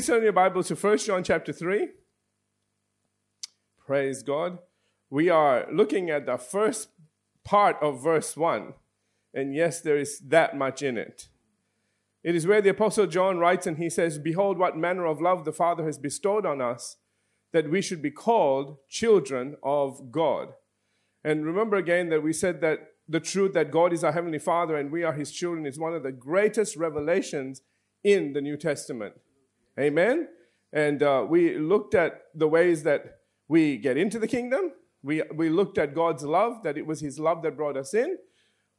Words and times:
Please 0.00 0.06
turn 0.06 0.22
your 0.22 0.32
Bible 0.32 0.64
to 0.64 0.74
1 0.74 0.96
John 0.96 1.22
chapter 1.22 1.52
3. 1.52 1.88
Praise 3.86 4.22
God. 4.22 4.60
We 5.10 5.28
are 5.28 5.66
looking 5.70 6.08
at 6.08 6.24
the 6.24 6.38
first 6.38 6.88
part 7.44 7.76
of 7.82 8.02
verse 8.02 8.34
1. 8.34 8.72
And 9.34 9.54
yes, 9.54 9.82
there 9.82 9.98
is 9.98 10.18
that 10.20 10.56
much 10.56 10.80
in 10.80 10.96
it. 10.96 11.28
It 12.24 12.34
is 12.34 12.46
where 12.46 12.62
the 12.62 12.70
Apostle 12.70 13.08
John 13.08 13.36
writes 13.36 13.66
and 13.66 13.76
he 13.76 13.90
says, 13.90 14.18
Behold, 14.18 14.56
what 14.56 14.74
manner 14.74 15.04
of 15.04 15.20
love 15.20 15.44
the 15.44 15.52
Father 15.52 15.84
has 15.84 15.98
bestowed 15.98 16.46
on 16.46 16.62
us, 16.62 16.96
that 17.52 17.68
we 17.68 17.82
should 17.82 18.00
be 18.00 18.10
called 18.10 18.78
children 18.88 19.56
of 19.62 20.10
God. 20.10 20.54
And 21.22 21.44
remember 21.44 21.76
again 21.76 22.08
that 22.08 22.22
we 22.22 22.32
said 22.32 22.62
that 22.62 22.92
the 23.06 23.20
truth 23.20 23.52
that 23.52 23.70
God 23.70 23.92
is 23.92 24.02
our 24.02 24.12
Heavenly 24.12 24.38
Father 24.38 24.78
and 24.78 24.90
we 24.90 25.04
are 25.04 25.12
His 25.12 25.30
children 25.30 25.66
is 25.66 25.78
one 25.78 25.92
of 25.92 26.02
the 26.02 26.10
greatest 26.10 26.74
revelations 26.74 27.60
in 28.02 28.32
the 28.32 28.40
New 28.40 28.56
Testament. 28.56 29.16
Amen? 29.78 30.28
And 30.72 31.02
uh, 31.02 31.26
we 31.28 31.56
looked 31.56 31.94
at 31.94 32.22
the 32.34 32.48
ways 32.48 32.82
that 32.84 33.20
we 33.48 33.76
get 33.76 33.96
into 33.96 34.18
the 34.18 34.28
kingdom. 34.28 34.72
We, 35.02 35.22
we 35.34 35.48
looked 35.48 35.78
at 35.78 35.94
God's 35.94 36.22
love, 36.22 36.62
that 36.62 36.76
it 36.76 36.86
was 36.86 37.00
His 37.00 37.18
love 37.18 37.42
that 37.42 37.56
brought 37.56 37.76
us 37.76 37.94
in. 37.94 38.18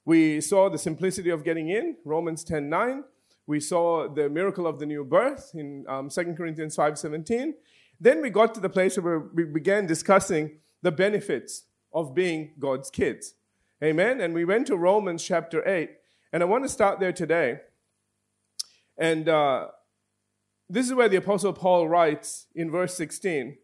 We 0.05 0.41
saw 0.41 0.69
the 0.69 0.77
simplicity 0.77 1.29
of 1.29 1.43
getting 1.43 1.69
in, 1.69 1.97
Romans 2.05 2.43
10 2.43 2.69
9. 2.69 3.03
We 3.47 3.59
saw 3.59 4.07
the 4.07 4.29
miracle 4.29 4.67
of 4.67 4.79
the 4.79 4.85
new 4.85 5.03
birth 5.03 5.51
in 5.53 5.85
um, 5.87 6.09
2 6.09 6.35
Corinthians 6.37 6.75
5 6.75 6.97
17. 6.97 7.53
Then 7.99 8.21
we 8.21 8.29
got 8.29 8.53
to 8.55 8.59
the 8.59 8.69
place 8.69 8.97
where 8.97 9.19
we 9.19 9.43
began 9.43 9.85
discussing 9.85 10.57
the 10.81 10.91
benefits 10.91 11.65
of 11.93 12.15
being 12.15 12.53
God's 12.59 12.89
kids. 12.89 13.35
Amen. 13.83 14.21
And 14.21 14.33
we 14.33 14.45
went 14.45 14.67
to 14.67 14.77
Romans 14.77 15.23
chapter 15.23 15.67
8. 15.67 15.89
And 16.33 16.41
I 16.41 16.45
want 16.45 16.63
to 16.63 16.69
start 16.69 16.99
there 16.99 17.11
today. 17.11 17.59
And 18.97 19.27
uh, 19.27 19.67
this 20.71 20.87
is 20.87 20.93
where 20.93 21.09
the 21.09 21.17
Apostle 21.17 21.53
Paul 21.53 21.87
writes 21.87 22.47
in 22.55 22.71
verse 22.71 22.95
16 22.95 23.57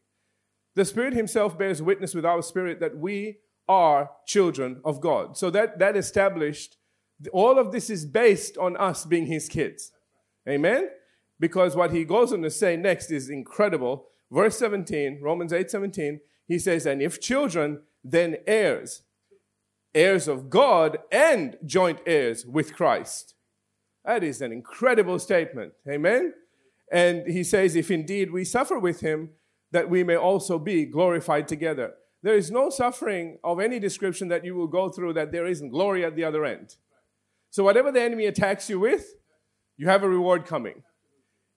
The 0.76 0.86
Spirit 0.86 1.14
Himself 1.14 1.58
bears 1.58 1.82
witness 1.82 2.14
with 2.14 2.26
our 2.26 2.42
spirit 2.42 2.80
that 2.80 2.98
we 2.98 3.40
are 3.68 4.12
children 4.26 4.82
of 4.86 5.02
God. 5.02 5.38
So 5.38 5.50
that, 5.50 5.80
that 5.80 5.98
established 5.98 6.78
all 7.34 7.58
of 7.58 7.72
this 7.72 7.90
is 7.90 8.06
based 8.06 8.58
on 8.58 8.78
us 8.78 9.06
being 9.06 9.26
His 9.26 9.50
kids. 9.50 9.92
Amen? 10.48 10.90
Because 11.40 11.76
what 11.76 11.92
he 11.92 12.04
goes 12.04 12.34
on 12.34 12.42
to 12.42 12.50
say 12.50 12.76
next 12.76 13.12
is 13.12 13.30
incredible. 13.30 14.08
Verse 14.32 14.58
17, 14.58 15.20
Romans 15.22 15.54
8 15.54 15.70
17, 15.70 16.20
he 16.48 16.60
says, 16.60 16.86
And 16.86 17.02
if 17.02 17.22
children, 17.22 17.82
then 18.04 18.38
heirs, 18.48 19.04
heirs 19.94 20.28
of 20.28 20.50
God 20.50 20.98
and 21.12 21.58
joint 21.66 22.00
heirs 22.06 22.46
with 22.46 22.76
Christ. 22.76 23.36
That 24.06 24.24
is 24.24 24.42
an 24.42 24.52
incredible 24.52 25.20
statement. 25.20 25.74
Amen? 25.90 26.34
And 26.92 27.28
he 27.28 27.44
says, 27.44 27.76
If 27.76 27.92
indeed 27.92 28.32
we 28.32 28.44
suffer 28.44 28.80
with 28.80 29.02
him, 29.02 29.32
that 29.72 29.90
we 29.90 30.04
may 30.04 30.16
also 30.16 30.58
be 30.58 30.86
glorified 30.86 31.48
together. 31.48 31.94
There 32.24 32.36
is 32.36 32.50
no 32.50 32.70
suffering 32.70 33.38
of 33.44 33.60
any 33.60 33.80
description 33.80 34.28
that 34.30 34.44
you 34.44 34.56
will 34.56 34.68
go 34.68 34.90
through 34.90 35.14
that 35.14 35.32
there 35.32 35.46
isn't 35.46 35.70
glory 35.70 36.04
at 36.04 36.16
the 36.16 36.24
other 36.24 36.46
end. 36.46 36.76
So, 37.50 37.64
whatever 37.64 37.92
the 37.92 38.02
enemy 38.02 38.26
attacks 38.26 38.70
you 38.70 38.80
with, 38.80 39.16
you 39.78 39.88
have 39.88 40.04
a 40.04 40.10
reward 40.10 40.46
coming. 40.46 40.84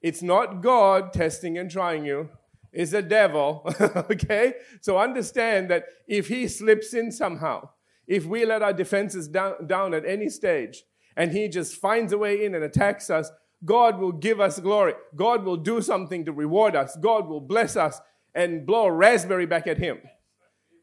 It's 0.03 0.23
not 0.23 0.63
God 0.63 1.13
testing 1.13 1.59
and 1.59 1.71
trying 1.71 2.05
you, 2.05 2.31
it's 2.73 2.93
the 2.93 3.03
devil. 3.03 3.63
okay? 4.11 4.55
So, 4.81 4.99
understand 4.99 5.71
that 5.71 5.87
if 6.07 6.29
he 6.29 6.47
slips 6.49 6.95
in 6.95 7.11
somehow, 7.11 7.71
if 8.07 8.27
we 8.27 8.45
let 8.45 8.63
our 8.63 8.73
defenses 8.73 9.29
down, 9.29 9.67
down 9.67 9.95
at 9.95 10.05
any 10.05 10.29
stage, 10.29 10.85
and 11.17 11.33
he 11.33 11.49
just 11.49 11.77
finds 11.77 12.13
a 12.13 12.19
way 12.19 12.45
in 12.45 12.55
and 12.55 12.65
attacks 12.65 13.11
us, 13.11 13.31
God 13.65 13.99
will 13.99 14.13
give 14.13 14.41
us 14.41 14.59
glory. 14.59 14.95
God 15.15 15.45
will 15.45 15.57
do 15.57 15.83
something 15.83 16.25
to 16.25 16.33
reward 16.33 16.75
us. 16.75 16.97
God 16.97 17.29
will 17.29 17.41
bless 17.41 17.77
us 17.77 18.01
and 18.35 18.67
blow 18.67 18.87
a 18.87 18.93
raspberry 18.93 19.47
back 19.47 19.67
at 19.67 19.79
him. 19.79 19.99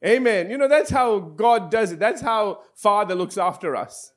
Amen. 0.06 0.52
You 0.52 0.58
know, 0.58 0.68
that's 0.68 0.92
how 0.92 1.20
God 1.20 1.72
does 1.72 1.92
it. 1.92 2.00
That's 2.00 2.22
how 2.22 2.60
Father 2.76 3.16
looks 3.16 3.38
after 3.38 3.76
us. 3.76 4.12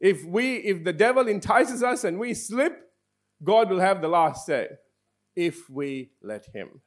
If 0.00 0.24
we, 0.24 0.56
if 0.56 0.84
the 0.84 0.92
devil 0.92 1.26
entices 1.26 1.82
us 1.82 2.04
and 2.04 2.20
we 2.20 2.34
slip, 2.34 2.88
God 3.42 3.70
will 3.70 3.80
have 3.80 4.00
the 4.00 4.08
last 4.08 4.46
say 4.46 4.68
if 5.34 5.68
we 5.68 6.10
let 6.22 6.46
him. 6.54 6.80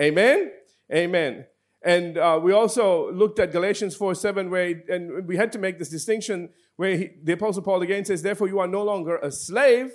Amen. 0.00 0.50
Amen. 0.92 1.46
And 1.84 2.18
uh, 2.18 2.40
we 2.42 2.52
also 2.52 3.12
looked 3.12 3.38
at 3.38 3.52
Galatians 3.52 3.94
4 3.94 4.14
7, 4.14 4.50
where, 4.50 4.68
he, 4.68 4.74
and 4.88 5.26
we 5.26 5.36
had 5.36 5.52
to 5.52 5.58
make 5.58 5.78
this 5.78 5.88
distinction 5.88 6.48
where 6.76 6.96
he, 6.96 7.10
the 7.22 7.32
Apostle 7.32 7.62
Paul 7.62 7.82
again 7.82 8.04
says, 8.04 8.22
Therefore, 8.22 8.48
you 8.48 8.58
are 8.58 8.66
no 8.66 8.82
longer 8.82 9.16
a 9.18 9.30
slave, 9.30 9.92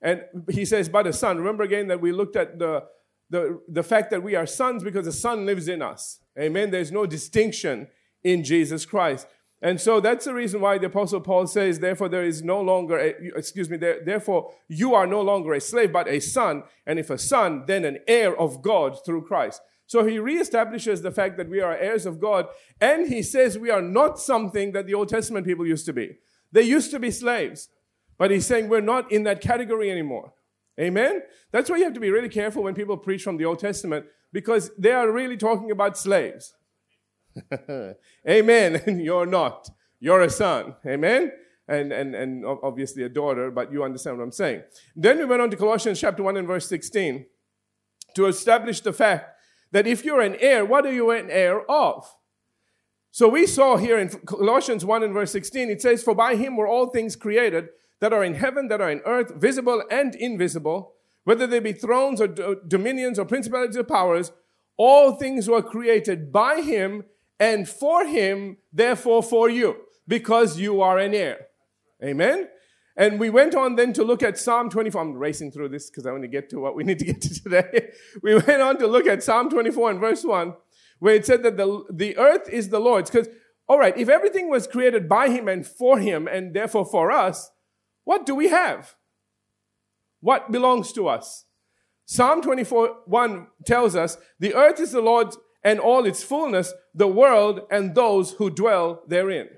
and 0.00 0.22
he 0.50 0.64
says, 0.64 0.88
by 0.88 1.02
the 1.02 1.12
son. 1.12 1.38
Remember 1.38 1.64
again 1.64 1.88
that 1.88 2.00
we 2.00 2.12
looked 2.12 2.36
at 2.36 2.58
the, 2.58 2.84
the, 3.30 3.60
the 3.68 3.82
fact 3.82 4.10
that 4.10 4.22
we 4.22 4.34
are 4.34 4.46
sons 4.46 4.84
because 4.84 5.06
the 5.06 5.12
son 5.12 5.44
lives 5.44 5.68
in 5.68 5.82
us. 5.82 6.20
Amen. 6.38 6.70
There's 6.70 6.92
no 6.92 7.06
distinction 7.06 7.88
in 8.22 8.44
Jesus 8.44 8.86
Christ. 8.86 9.26
And 9.60 9.80
so 9.80 9.98
that's 9.98 10.24
the 10.24 10.34
reason 10.34 10.60
why 10.60 10.78
the 10.78 10.86
apostle 10.86 11.20
Paul 11.20 11.48
says, 11.48 11.80
therefore 11.80 12.08
there 12.08 12.24
is 12.24 12.42
no 12.42 12.60
longer, 12.60 12.96
a, 12.96 13.08
excuse 13.36 13.68
me, 13.68 13.76
there, 13.76 13.98
therefore 14.04 14.52
you 14.68 14.94
are 14.94 15.06
no 15.06 15.20
longer 15.20 15.52
a 15.52 15.60
slave, 15.60 15.92
but 15.92 16.08
a 16.08 16.20
son. 16.20 16.62
And 16.86 16.98
if 16.98 17.10
a 17.10 17.18
son, 17.18 17.64
then 17.66 17.84
an 17.84 17.98
heir 18.06 18.38
of 18.38 18.62
God 18.62 19.04
through 19.04 19.26
Christ. 19.26 19.60
So 19.86 20.04
he 20.04 20.18
reestablishes 20.18 21.02
the 21.02 21.10
fact 21.10 21.38
that 21.38 21.48
we 21.48 21.60
are 21.60 21.74
heirs 21.74 22.06
of 22.06 22.20
God. 22.20 22.46
And 22.80 23.08
he 23.08 23.22
says 23.22 23.58
we 23.58 23.70
are 23.70 23.82
not 23.82 24.20
something 24.20 24.72
that 24.72 24.86
the 24.86 24.94
Old 24.94 25.08
Testament 25.08 25.44
people 25.44 25.66
used 25.66 25.86
to 25.86 25.92
be. 25.92 26.18
They 26.52 26.62
used 26.62 26.92
to 26.92 27.00
be 27.00 27.10
slaves. 27.10 27.68
But 28.18 28.32
he's 28.32 28.46
saying 28.46 28.68
we're 28.68 28.80
not 28.80 29.10
in 29.12 29.22
that 29.24 29.40
category 29.40 29.90
anymore. 29.90 30.32
Amen? 30.78 31.22
That's 31.50 31.70
why 31.70 31.76
you 31.76 31.84
have 31.84 31.94
to 31.94 32.00
be 32.00 32.10
really 32.10 32.28
careful 32.28 32.62
when 32.64 32.74
people 32.74 32.96
preach 32.96 33.22
from 33.22 33.36
the 33.36 33.44
Old 33.44 33.58
Testament 33.58 34.06
because 34.32 34.70
they 34.76 34.92
are 34.92 35.10
really 35.10 35.36
talking 35.36 35.70
about 35.70 35.96
slaves. 35.96 36.54
Amen. 38.28 38.82
You're 39.00 39.26
not. 39.26 39.68
You're 40.00 40.22
a 40.22 40.30
son. 40.30 40.76
Amen? 40.86 41.32
And, 41.66 41.92
and, 41.92 42.14
and 42.14 42.44
obviously 42.46 43.02
a 43.02 43.08
daughter, 43.08 43.50
but 43.50 43.72
you 43.72 43.84
understand 43.84 44.18
what 44.18 44.24
I'm 44.24 44.32
saying. 44.32 44.62
Then 44.96 45.18
we 45.18 45.24
went 45.24 45.42
on 45.42 45.50
to 45.50 45.56
Colossians 45.56 46.00
chapter 46.00 46.22
1 46.22 46.36
and 46.36 46.46
verse 46.46 46.68
16 46.68 47.26
to 48.14 48.26
establish 48.26 48.80
the 48.80 48.92
fact 48.92 49.36
that 49.72 49.86
if 49.86 50.04
you're 50.04 50.20
an 50.20 50.36
heir, 50.40 50.64
what 50.64 50.86
are 50.86 50.92
you 50.92 51.10
an 51.10 51.30
heir 51.30 51.68
of? 51.70 52.08
So 53.10 53.28
we 53.28 53.46
saw 53.46 53.76
here 53.76 53.98
in 53.98 54.08
Colossians 54.08 54.84
1 54.84 55.02
and 55.02 55.12
verse 55.12 55.32
16, 55.32 55.70
it 55.70 55.82
says, 55.82 56.02
For 56.02 56.14
by 56.14 56.36
him 56.36 56.56
were 56.56 56.68
all 56.68 56.86
things 56.86 57.16
created 57.16 57.68
that 58.00 58.12
are 58.12 58.24
in 58.24 58.34
heaven, 58.34 58.68
that 58.68 58.80
are 58.80 58.90
in 58.90 59.00
earth, 59.04 59.34
visible 59.34 59.82
and 59.90 60.14
invisible, 60.14 60.94
whether 61.24 61.46
they 61.46 61.60
be 61.60 61.72
thrones 61.72 62.20
or 62.20 62.30
uh, 62.42 62.54
dominions 62.66 63.18
or 63.18 63.24
principalities 63.24 63.76
or 63.76 63.84
powers, 63.84 64.32
all 64.76 65.16
things 65.16 65.48
were 65.48 65.62
created 65.62 66.32
by 66.32 66.60
him 66.60 67.04
and 67.40 67.68
for 67.68 68.06
him, 68.06 68.56
therefore 68.72 69.22
for 69.22 69.50
you, 69.50 69.76
because 70.06 70.58
you 70.58 70.80
are 70.80 70.98
an 70.98 71.14
heir. 71.14 71.46
Amen? 72.02 72.48
And 72.96 73.20
we 73.20 73.30
went 73.30 73.54
on 73.54 73.76
then 73.76 73.92
to 73.92 74.02
look 74.02 74.24
at 74.24 74.38
Psalm 74.38 74.70
24. 74.70 75.00
I'm 75.00 75.14
racing 75.14 75.52
through 75.52 75.68
this 75.68 75.88
because 75.88 76.04
I 76.04 76.10
want 76.10 76.24
to 76.24 76.28
get 76.28 76.50
to 76.50 76.58
what 76.58 76.74
we 76.74 76.82
need 76.88 76.98
to 76.98 77.04
get 77.04 77.20
to 77.22 77.42
today. 77.42 77.90
we 78.22 78.34
went 78.34 78.60
on 78.60 78.78
to 78.78 78.86
look 78.86 79.06
at 79.06 79.22
Psalm 79.22 79.50
24 79.50 79.92
and 79.92 80.00
verse 80.00 80.24
1, 80.24 80.54
where 80.98 81.14
it 81.14 81.24
said 81.24 81.42
that 81.44 81.56
the, 81.56 81.84
the 81.92 82.16
earth 82.16 82.48
is 82.48 82.70
the 82.70 82.80
Lord's. 82.80 83.10
Because, 83.10 83.28
all 83.68 83.78
right, 83.78 83.96
if 83.96 84.08
everything 84.08 84.50
was 84.50 84.66
created 84.66 85.08
by 85.08 85.28
him 85.28 85.46
and 85.46 85.66
for 85.66 85.98
him 85.98 86.26
and 86.26 86.54
therefore 86.54 86.84
for 86.84 87.12
us, 87.12 87.50
what 88.08 88.24
do 88.24 88.34
we 88.34 88.48
have? 88.48 88.94
What 90.20 90.50
belongs 90.50 90.92
to 90.92 91.08
us? 91.08 91.44
Psalm 92.06 92.40
24 92.40 93.00
1 93.04 93.46
tells 93.66 93.94
us, 93.94 94.16
The 94.40 94.54
earth 94.54 94.80
is 94.80 94.92
the 94.92 95.02
Lord's 95.02 95.36
and 95.62 95.78
all 95.78 96.06
its 96.06 96.22
fullness, 96.22 96.72
the 96.94 97.06
world 97.06 97.60
and 97.70 97.94
those 97.94 98.32
who 98.32 98.48
dwell 98.48 99.02
therein. 99.06 99.50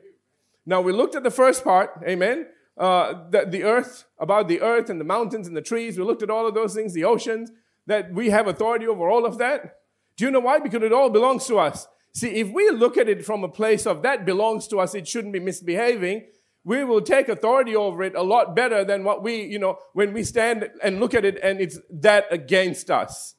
Now 0.66 0.80
we 0.80 0.90
looked 0.90 1.14
at 1.14 1.22
the 1.22 1.30
first 1.30 1.62
part, 1.62 1.90
amen. 2.04 2.48
Uh, 2.76 3.30
the, 3.30 3.46
the 3.46 3.62
earth, 3.62 4.06
about 4.18 4.48
the 4.48 4.62
earth 4.62 4.90
and 4.90 5.00
the 5.00 5.04
mountains 5.04 5.46
and 5.46 5.56
the 5.56 5.62
trees. 5.62 5.96
We 5.96 6.02
looked 6.02 6.24
at 6.24 6.30
all 6.30 6.48
of 6.48 6.54
those 6.54 6.74
things, 6.74 6.92
the 6.92 7.04
oceans, 7.04 7.52
that 7.86 8.12
we 8.12 8.30
have 8.30 8.48
authority 8.48 8.88
over 8.88 9.08
all 9.08 9.26
of 9.26 9.38
that. 9.38 9.76
Do 10.16 10.24
you 10.24 10.30
know 10.32 10.40
why? 10.40 10.58
Because 10.58 10.82
it 10.82 10.92
all 10.92 11.08
belongs 11.08 11.46
to 11.46 11.60
us. 11.60 11.86
See, 12.12 12.30
if 12.30 12.50
we 12.50 12.68
look 12.70 12.98
at 12.98 13.08
it 13.08 13.24
from 13.24 13.44
a 13.44 13.48
place 13.48 13.86
of 13.86 14.02
that 14.02 14.26
belongs 14.26 14.66
to 14.68 14.80
us, 14.80 14.96
it 14.96 15.06
shouldn't 15.06 15.34
be 15.34 15.38
misbehaving 15.38 16.26
we 16.64 16.84
will 16.84 17.00
take 17.00 17.28
authority 17.28 17.74
over 17.74 18.02
it 18.02 18.14
a 18.14 18.22
lot 18.22 18.54
better 18.54 18.84
than 18.84 19.02
what 19.02 19.22
we, 19.22 19.42
you 19.42 19.58
know, 19.58 19.78
when 19.94 20.12
we 20.12 20.22
stand 20.22 20.68
and 20.82 21.00
look 21.00 21.14
at 21.14 21.24
it 21.24 21.38
and 21.42 21.60
it's 21.60 21.78
that 21.90 22.26
against 22.30 22.90
us. 22.90 23.34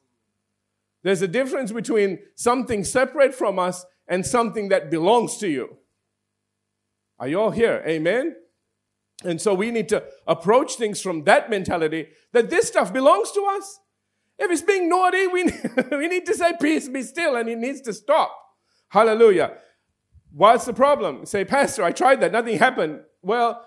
There's 1.02 1.22
a 1.22 1.28
difference 1.28 1.72
between 1.72 2.18
something 2.34 2.84
separate 2.84 3.34
from 3.34 3.58
us 3.58 3.84
and 4.08 4.26
something 4.26 4.68
that 4.70 4.90
belongs 4.90 5.36
to 5.38 5.48
you. 5.48 5.78
Are 7.18 7.28
you 7.28 7.40
all 7.40 7.50
here? 7.50 7.82
Amen? 7.86 8.36
And 9.24 9.40
so 9.40 9.54
we 9.54 9.70
need 9.70 9.88
to 9.90 10.02
approach 10.26 10.74
things 10.74 11.00
from 11.00 11.24
that 11.24 11.48
mentality 11.48 12.08
that 12.32 12.50
this 12.50 12.68
stuff 12.68 12.92
belongs 12.92 13.30
to 13.32 13.44
us. 13.56 13.78
If 14.38 14.50
it's 14.50 14.62
being 14.62 14.88
naughty, 14.88 15.28
we, 15.28 15.44
we 15.92 16.08
need 16.08 16.26
to 16.26 16.34
say, 16.34 16.54
Peace, 16.60 16.88
be 16.88 17.02
still, 17.02 17.36
and 17.36 17.48
it 17.48 17.58
needs 17.58 17.80
to 17.82 17.92
stop. 17.92 18.36
Hallelujah. 18.88 19.58
What's 20.32 20.64
the 20.64 20.72
problem? 20.72 21.24
Say, 21.26 21.44
Pastor, 21.44 21.84
I 21.84 21.92
tried 21.92 22.20
that, 22.20 22.32
nothing 22.32 22.58
happened. 22.58 23.00
Well, 23.22 23.66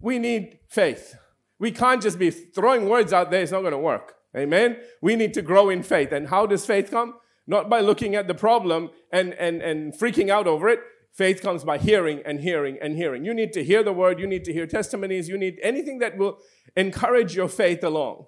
we 0.00 0.18
need 0.18 0.58
faith. 0.68 1.16
We 1.58 1.70
can't 1.70 2.02
just 2.02 2.18
be 2.18 2.30
throwing 2.30 2.88
words 2.88 3.12
out 3.12 3.30
there, 3.30 3.42
it's 3.42 3.52
not 3.52 3.60
going 3.60 3.72
to 3.72 3.78
work. 3.78 4.14
Amen. 4.36 4.76
We 5.00 5.16
need 5.16 5.32
to 5.34 5.42
grow 5.42 5.70
in 5.70 5.82
faith. 5.82 6.12
And 6.12 6.28
how 6.28 6.46
does 6.46 6.66
faith 6.66 6.90
come? 6.90 7.14
Not 7.46 7.70
by 7.70 7.80
looking 7.80 8.14
at 8.14 8.26
the 8.26 8.34
problem 8.34 8.90
and, 9.10 9.32
and, 9.34 9.62
and 9.62 9.94
freaking 9.94 10.28
out 10.28 10.46
over 10.46 10.68
it. 10.68 10.80
Faith 11.12 11.40
comes 11.40 11.64
by 11.64 11.78
hearing 11.78 12.20
and 12.26 12.40
hearing 12.40 12.76
and 12.82 12.94
hearing. 12.94 13.24
You 13.24 13.32
need 13.32 13.54
to 13.54 13.64
hear 13.64 13.82
the 13.82 13.92
word. 13.92 14.18
You 14.20 14.26
need 14.26 14.44
to 14.44 14.52
hear 14.52 14.66
testimonies. 14.66 15.28
You 15.30 15.38
need 15.38 15.58
anything 15.62 15.98
that 16.00 16.18
will 16.18 16.38
encourage 16.76 17.34
your 17.34 17.48
faith 17.48 17.82
along. 17.82 18.26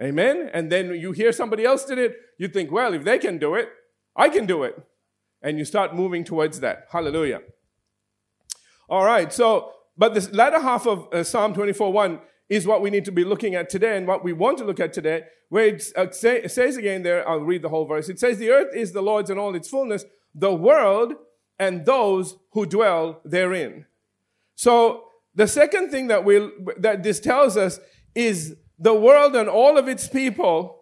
Amen. 0.00 0.48
And 0.54 0.72
then 0.72 0.94
you 0.94 1.12
hear 1.12 1.32
somebody 1.32 1.64
else 1.64 1.84
did 1.84 1.98
it. 1.98 2.16
You 2.38 2.48
think, 2.48 2.70
well, 2.70 2.94
if 2.94 3.04
they 3.04 3.18
can 3.18 3.36
do 3.36 3.54
it, 3.56 3.68
I 4.16 4.30
can 4.30 4.46
do 4.46 4.62
it. 4.62 4.80
And 5.42 5.58
you 5.58 5.66
start 5.66 5.94
moving 5.94 6.24
towards 6.24 6.60
that. 6.60 6.86
Hallelujah. 6.90 7.42
All 8.88 9.04
right. 9.04 9.30
So, 9.30 9.74
but 9.98 10.14
this 10.14 10.32
latter 10.32 10.60
half 10.60 10.86
of 10.86 11.12
uh, 11.12 11.24
Psalm 11.24 11.52
24 11.52 11.92
1 11.92 12.20
is 12.48 12.66
what 12.66 12.80
we 12.80 12.88
need 12.88 13.04
to 13.04 13.12
be 13.12 13.24
looking 13.24 13.54
at 13.54 13.68
today 13.68 13.96
and 13.96 14.06
what 14.06 14.24
we 14.24 14.32
want 14.32 14.56
to 14.58 14.64
look 14.64 14.80
at 14.80 14.92
today, 14.92 15.24
where 15.48 15.66
it, 15.66 15.84
uh, 15.96 16.10
say, 16.10 16.40
it 16.42 16.50
says 16.50 16.76
again 16.76 17.02
there, 17.02 17.28
I'll 17.28 17.40
read 17.40 17.62
the 17.62 17.68
whole 17.68 17.84
verse. 17.84 18.08
It 18.08 18.18
says, 18.18 18.38
The 18.38 18.50
earth 18.50 18.74
is 18.74 18.92
the 18.92 19.02
Lord's 19.02 19.28
and 19.28 19.38
all 19.38 19.54
its 19.54 19.68
fullness, 19.68 20.04
the 20.34 20.54
world 20.54 21.14
and 21.58 21.84
those 21.84 22.36
who 22.52 22.64
dwell 22.64 23.20
therein. 23.24 23.86
So 24.54 25.04
the 25.34 25.48
second 25.48 25.90
thing 25.90 26.06
that 26.08 26.24
we 26.24 26.50
that 26.78 27.02
this 27.02 27.20
tells 27.20 27.56
us 27.56 27.80
is 28.14 28.56
the 28.78 28.94
world 28.94 29.34
and 29.34 29.48
all 29.48 29.76
of 29.76 29.88
its 29.88 30.08
people 30.08 30.80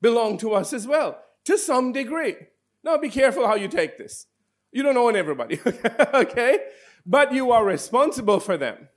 belong 0.00 0.38
to 0.38 0.52
us 0.52 0.72
as 0.72 0.86
well, 0.86 1.18
to 1.44 1.58
some 1.58 1.92
degree. 1.92 2.36
Now 2.84 2.96
be 2.98 3.10
careful 3.10 3.46
how 3.46 3.56
you 3.56 3.68
take 3.68 3.98
this. 3.98 4.26
You 4.72 4.82
don't 4.82 4.96
own 4.96 5.16
everybody, 5.16 5.60
okay? 6.14 6.58
But 7.06 7.32
you 7.32 7.52
are 7.52 7.64
responsible 7.64 8.40
for 8.40 8.56
them. 8.56 8.88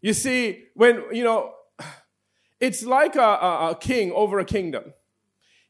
You 0.00 0.12
see, 0.12 0.64
when, 0.74 1.02
you 1.12 1.24
know, 1.24 1.52
it's 2.60 2.84
like 2.84 3.16
a, 3.16 3.20
a, 3.20 3.70
a 3.70 3.76
king 3.76 4.12
over 4.12 4.38
a 4.38 4.44
kingdom. 4.44 4.92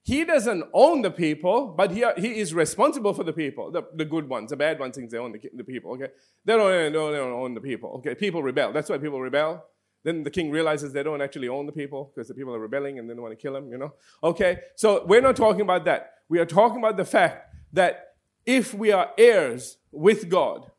He 0.02 0.22
doesn't 0.24 0.64
own 0.74 1.00
the 1.00 1.10
people, 1.10 1.68
but 1.68 1.90
he, 1.90 2.04
he 2.18 2.38
is 2.38 2.52
responsible 2.52 3.14
for 3.14 3.24
the 3.24 3.32
people, 3.32 3.70
the, 3.70 3.84
the 3.94 4.04
good 4.04 4.28
ones. 4.28 4.50
The 4.50 4.56
bad 4.56 4.78
ones 4.78 4.96
think 4.96 5.10
they 5.10 5.16
own 5.16 5.32
the, 5.32 5.40
the 5.54 5.64
people, 5.64 5.92
okay? 5.92 6.08
They 6.44 6.56
don't, 6.56 6.70
they, 6.70 6.90
don't, 6.90 7.12
they 7.12 7.18
don't 7.18 7.32
own 7.32 7.54
the 7.54 7.62
people, 7.62 7.90
okay? 7.98 8.14
People 8.14 8.42
rebel. 8.42 8.70
That's 8.72 8.90
why 8.90 8.98
people 8.98 9.18
rebel. 9.18 9.64
Then 10.02 10.22
the 10.22 10.30
king 10.30 10.50
realizes 10.50 10.92
they 10.92 11.02
don't 11.02 11.22
actually 11.22 11.48
own 11.48 11.64
the 11.64 11.72
people 11.72 12.12
because 12.14 12.28
the 12.28 12.34
people 12.34 12.54
are 12.54 12.60
rebelling 12.60 12.98
and 12.98 13.08
they 13.08 13.14
want 13.14 13.32
to 13.32 13.36
kill 13.40 13.54
them, 13.54 13.70
you 13.70 13.78
know? 13.78 13.94
Okay, 14.22 14.58
so 14.76 15.04
we're 15.06 15.22
not 15.22 15.36
talking 15.36 15.62
about 15.62 15.86
that. 15.86 16.16
We 16.28 16.38
are 16.38 16.46
talking 16.46 16.78
about 16.78 16.98
the 16.98 17.06
fact 17.06 17.54
that 17.72 18.13
if 18.46 18.74
we 18.74 18.92
are 18.92 19.10
heirs 19.16 19.78
with 19.92 20.28
God, 20.28 20.70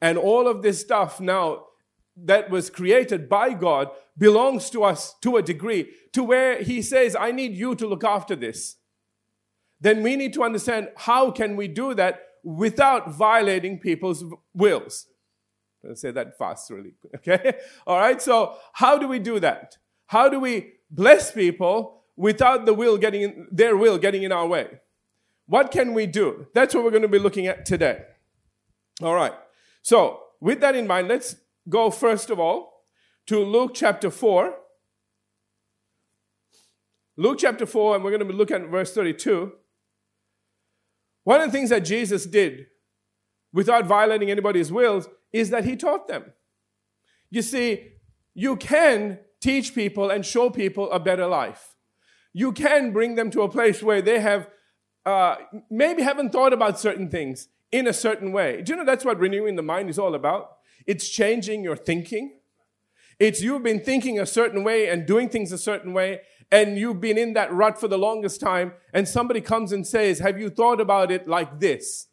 and 0.00 0.18
all 0.18 0.48
of 0.48 0.62
this 0.62 0.80
stuff 0.80 1.20
now 1.20 1.64
that 2.16 2.50
was 2.50 2.70
created 2.70 3.28
by 3.28 3.54
God 3.54 3.88
belongs 4.16 4.70
to 4.70 4.84
us 4.84 5.14
to 5.22 5.36
a 5.36 5.42
degree, 5.42 5.90
to 6.12 6.22
where 6.22 6.62
He 6.62 6.82
says, 6.82 7.16
I 7.18 7.32
need 7.32 7.54
you 7.54 7.74
to 7.74 7.86
look 7.86 8.04
after 8.04 8.36
this. 8.36 8.76
Then 9.80 10.02
we 10.02 10.16
need 10.16 10.32
to 10.34 10.44
understand 10.44 10.88
how 10.96 11.30
can 11.30 11.56
we 11.56 11.68
do 11.68 11.94
that 11.94 12.20
without 12.42 13.12
violating 13.12 13.78
people's 13.78 14.24
wills. 14.52 15.06
Let's 15.82 16.00
say 16.00 16.10
that 16.12 16.38
fast, 16.38 16.70
really. 16.70 16.94
Okay? 17.16 17.54
All 17.86 17.98
right, 17.98 18.20
so 18.20 18.56
how 18.72 18.98
do 18.98 19.08
we 19.08 19.18
do 19.18 19.40
that? 19.40 19.76
How 20.06 20.28
do 20.28 20.38
we 20.40 20.74
bless 20.90 21.32
people 21.32 22.04
without 22.16 22.66
the 22.66 22.74
will 22.74 22.96
getting 22.98 23.22
in, 23.22 23.48
their 23.50 23.76
will 23.76 23.98
getting 23.98 24.22
in 24.22 24.32
our 24.32 24.46
way? 24.46 24.80
What 25.46 25.70
can 25.70 25.92
we 25.94 26.06
do? 26.06 26.46
That's 26.54 26.74
what 26.74 26.84
we're 26.84 26.90
going 26.90 27.02
to 27.02 27.08
be 27.08 27.18
looking 27.18 27.46
at 27.46 27.66
today. 27.66 28.02
All 29.02 29.14
right. 29.14 29.34
So, 29.82 30.20
with 30.40 30.60
that 30.60 30.74
in 30.74 30.86
mind, 30.86 31.08
let's 31.08 31.36
go 31.68 31.90
first 31.90 32.30
of 32.30 32.40
all 32.40 32.84
to 33.26 33.38
Luke 33.44 33.72
chapter 33.74 34.10
4. 34.10 34.54
Luke 37.16 37.38
chapter 37.38 37.66
4, 37.66 37.96
and 37.96 38.04
we're 38.04 38.10
going 38.10 38.20
to 38.20 38.26
be 38.26 38.32
looking 38.32 38.56
at 38.56 38.68
verse 38.68 38.92
32. 38.92 39.52
One 41.24 41.40
of 41.40 41.46
the 41.46 41.52
things 41.52 41.70
that 41.70 41.84
Jesus 41.84 42.26
did 42.26 42.66
without 43.52 43.86
violating 43.86 44.30
anybody's 44.30 44.72
wills 44.72 45.08
is 45.32 45.50
that 45.50 45.64
he 45.64 45.76
taught 45.76 46.08
them. 46.08 46.32
You 47.30 47.42
see, 47.42 47.92
you 48.34 48.56
can 48.56 49.20
teach 49.40 49.74
people 49.74 50.10
and 50.10 50.24
show 50.26 50.50
people 50.50 50.90
a 50.90 50.98
better 50.98 51.26
life. 51.26 51.74
You 52.32 52.52
can 52.52 52.92
bring 52.92 53.14
them 53.14 53.30
to 53.30 53.42
a 53.42 53.48
place 53.48 53.82
where 53.82 54.02
they 54.02 54.20
have 54.20 54.48
uh, 55.06 55.36
maybe 55.70 56.02
haven't 56.02 56.30
thought 56.30 56.52
about 56.52 56.80
certain 56.80 57.08
things 57.08 57.48
in 57.70 57.86
a 57.86 57.92
certain 57.92 58.32
way. 58.32 58.62
Do 58.62 58.72
you 58.72 58.76
know 58.76 58.84
that's 58.84 59.04
what 59.04 59.18
renewing 59.18 59.56
the 59.56 59.62
mind 59.62 59.90
is 59.90 59.98
all 59.98 60.14
about? 60.14 60.58
It's 60.86 61.08
changing 61.08 61.64
your 61.64 61.76
thinking. 61.76 62.38
It's 63.18 63.40
you've 63.42 63.62
been 63.62 63.80
thinking 63.80 64.18
a 64.18 64.26
certain 64.26 64.64
way 64.64 64.88
and 64.88 65.06
doing 65.06 65.28
things 65.28 65.52
a 65.52 65.58
certain 65.58 65.92
way, 65.92 66.20
and 66.50 66.78
you've 66.78 67.00
been 67.00 67.18
in 67.18 67.32
that 67.34 67.52
rut 67.52 67.78
for 67.78 67.88
the 67.88 67.98
longest 67.98 68.40
time, 68.40 68.72
and 68.92 69.08
somebody 69.08 69.40
comes 69.40 69.72
and 69.72 69.86
says, 69.86 70.18
Have 70.18 70.38
you 70.38 70.50
thought 70.50 70.80
about 70.80 71.10
it 71.10 71.28
like 71.28 71.60
this? 71.60 72.08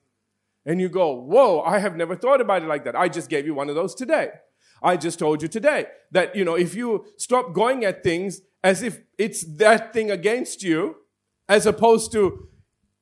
And 0.66 0.80
you 0.80 0.90
go, 0.90 1.14
Whoa, 1.14 1.62
I 1.62 1.80
have 1.80 1.96
never 1.96 2.16
thought 2.16 2.42
about 2.42 2.64
it 2.64 2.68
like 2.68 2.84
that. 2.86 2.96
I 2.96 3.08
just 3.08 3.30
gave 3.30 3.46
you 3.46 3.56
one 3.56 3.70
of 3.70 3.76
those 3.76 3.96
today. 3.96 4.30
I 4.84 4.98
just 4.98 5.20
told 5.20 5.42
you 5.42 5.48
today 5.48 5.86
that, 6.12 6.36
you 6.36 6.44
know, 6.44 6.56
if 6.56 6.76
you 6.76 7.06
stop 7.18 7.54
going 7.54 7.86
at 7.86 8.04
things 8.04 8.42
as 8.64 8.82
if 8.82 9.02
it's 9.18 9.44
that 9.58 9.94
thing 9.94 10.10
against 10.10 10.64
you, 10.64 10.96
as 11.48 11.66
opposed 11.66 12.12
to 12.14 12.48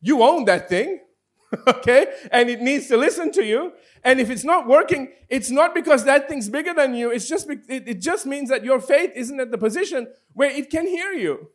you 0.01 0.23
own 0.23 0.45
that 0.45 0.69
thing, 0.69 0.99
okay? 1.67 2.07
And 2.31 2.49
it 2.49 2.61
needs 2.61 2.87
to 2.87 2.97
listen 2.97 3.31
to 3.33 3.43
you. 3.43 3.73
And 4.03 4.19
if 4.19 4.29
it's 4.29 4.43
not 4.43 4.67
working, 4.67 5.11
it's 5.27 5.51
not 5.51 5.75
because 5.75 6.05
that 6.05 6.29
thing's 6.29 6.49
bigger 6.49 6.73
than 6.73 6.95
you. 6.95 7.11
It's 7.11 7.27
just, 7.27 7.49
it, 7.49 7.63
it 7.67 8.01
just 8.01 8.25
means 8.25 8.49
that 8.49 8.63
your 8.63 8.79
faith 8.79 9.11
isn't 9.15 9.39
at 9.39 9.51
the 9.51 9.57
position 9.57 10.07
where 10.33 10.51
it 10.51 10.69
can 10.69 10.87
hear 10.87 11.11
you. 11.11 11.49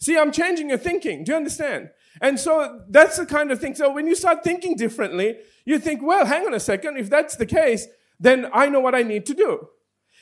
See, 0.00 0.18
I'm 0.18 0.32
changing 0.32 0.70
your 0.70 0.78
thinking. 0.78 1.24
Do 1.24 1.32
you 1.32 1.36
understand? 1.36 1.90
And 2.20 2.40
so 2.40 2.82
that's 2.88 3.18
the 3.18 3.26
kind 3.26 3.52
of 3.52 3.60
thing. 3.60 3.74
So 3.74 3.92
when 3.92 4.06
you 4.06 4.14
start 4.14 4.42
thinking 4.42 4.74
differently, 4.74 5.36
you 5.64 5.78
think, 5.78 6.02
well, 6.02 6.24
hang 6.24 6.46
on 6.46 6.54
a 6.54 6.60
second. 6.60 6.96
If 6.96 7.10
that's 7.10 7.36
the 7.36 7.46
case, 7.46 7.86
then 8.18 8.48
I 8.52 8.68
know 8.68 8.80
what 8.80 8.94
I 8.94 9.02
need 9.02 9.26
to 9.26 9.34
do. 9.34 9.68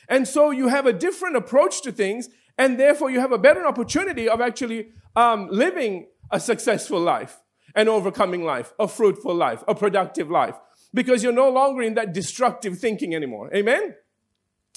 And 0.07 0.27
so 0.27 0.51
you 0.51 0.67
have 0.67 0.85
a 0.85 0.93
different 0.93 1.35
approach 1.35 1.81
to 1.83 1.91
things, 1.91 2.29
and 2.57 2.79
therefore 2.79 3.09
you 3.09 3.19
have 3.19 3.31
a 3.31 3.37
better 3.37 3.65
opportunity 3.65 4.27
of 4.27 4.41
actually 4.41 4.89
um, 5.15 5.47
living 5.49 6.07
a 6.31 6.39
successful 6.39 6.99
life, 6.99 7.39
an 7.75 7.87
overcoming 7.87 8.43
life, 8.43 8.73
a 8.79 8.87
fruitful 8.87 9.35
life, 9.35 9.63
a 9.67 9.75
productive 9.75 10.29
life 10.29 10.55
because 10.93 11.23
you're 11.23 11.33
no 11.33 11.49
longer 11.49 11.81
in 11.81 11.95
that 11.95 12.13
destructive 12.13 12.79
thinking 12.79 13.13
anymore. 13.13 13.53
Amen? 13.53 13.95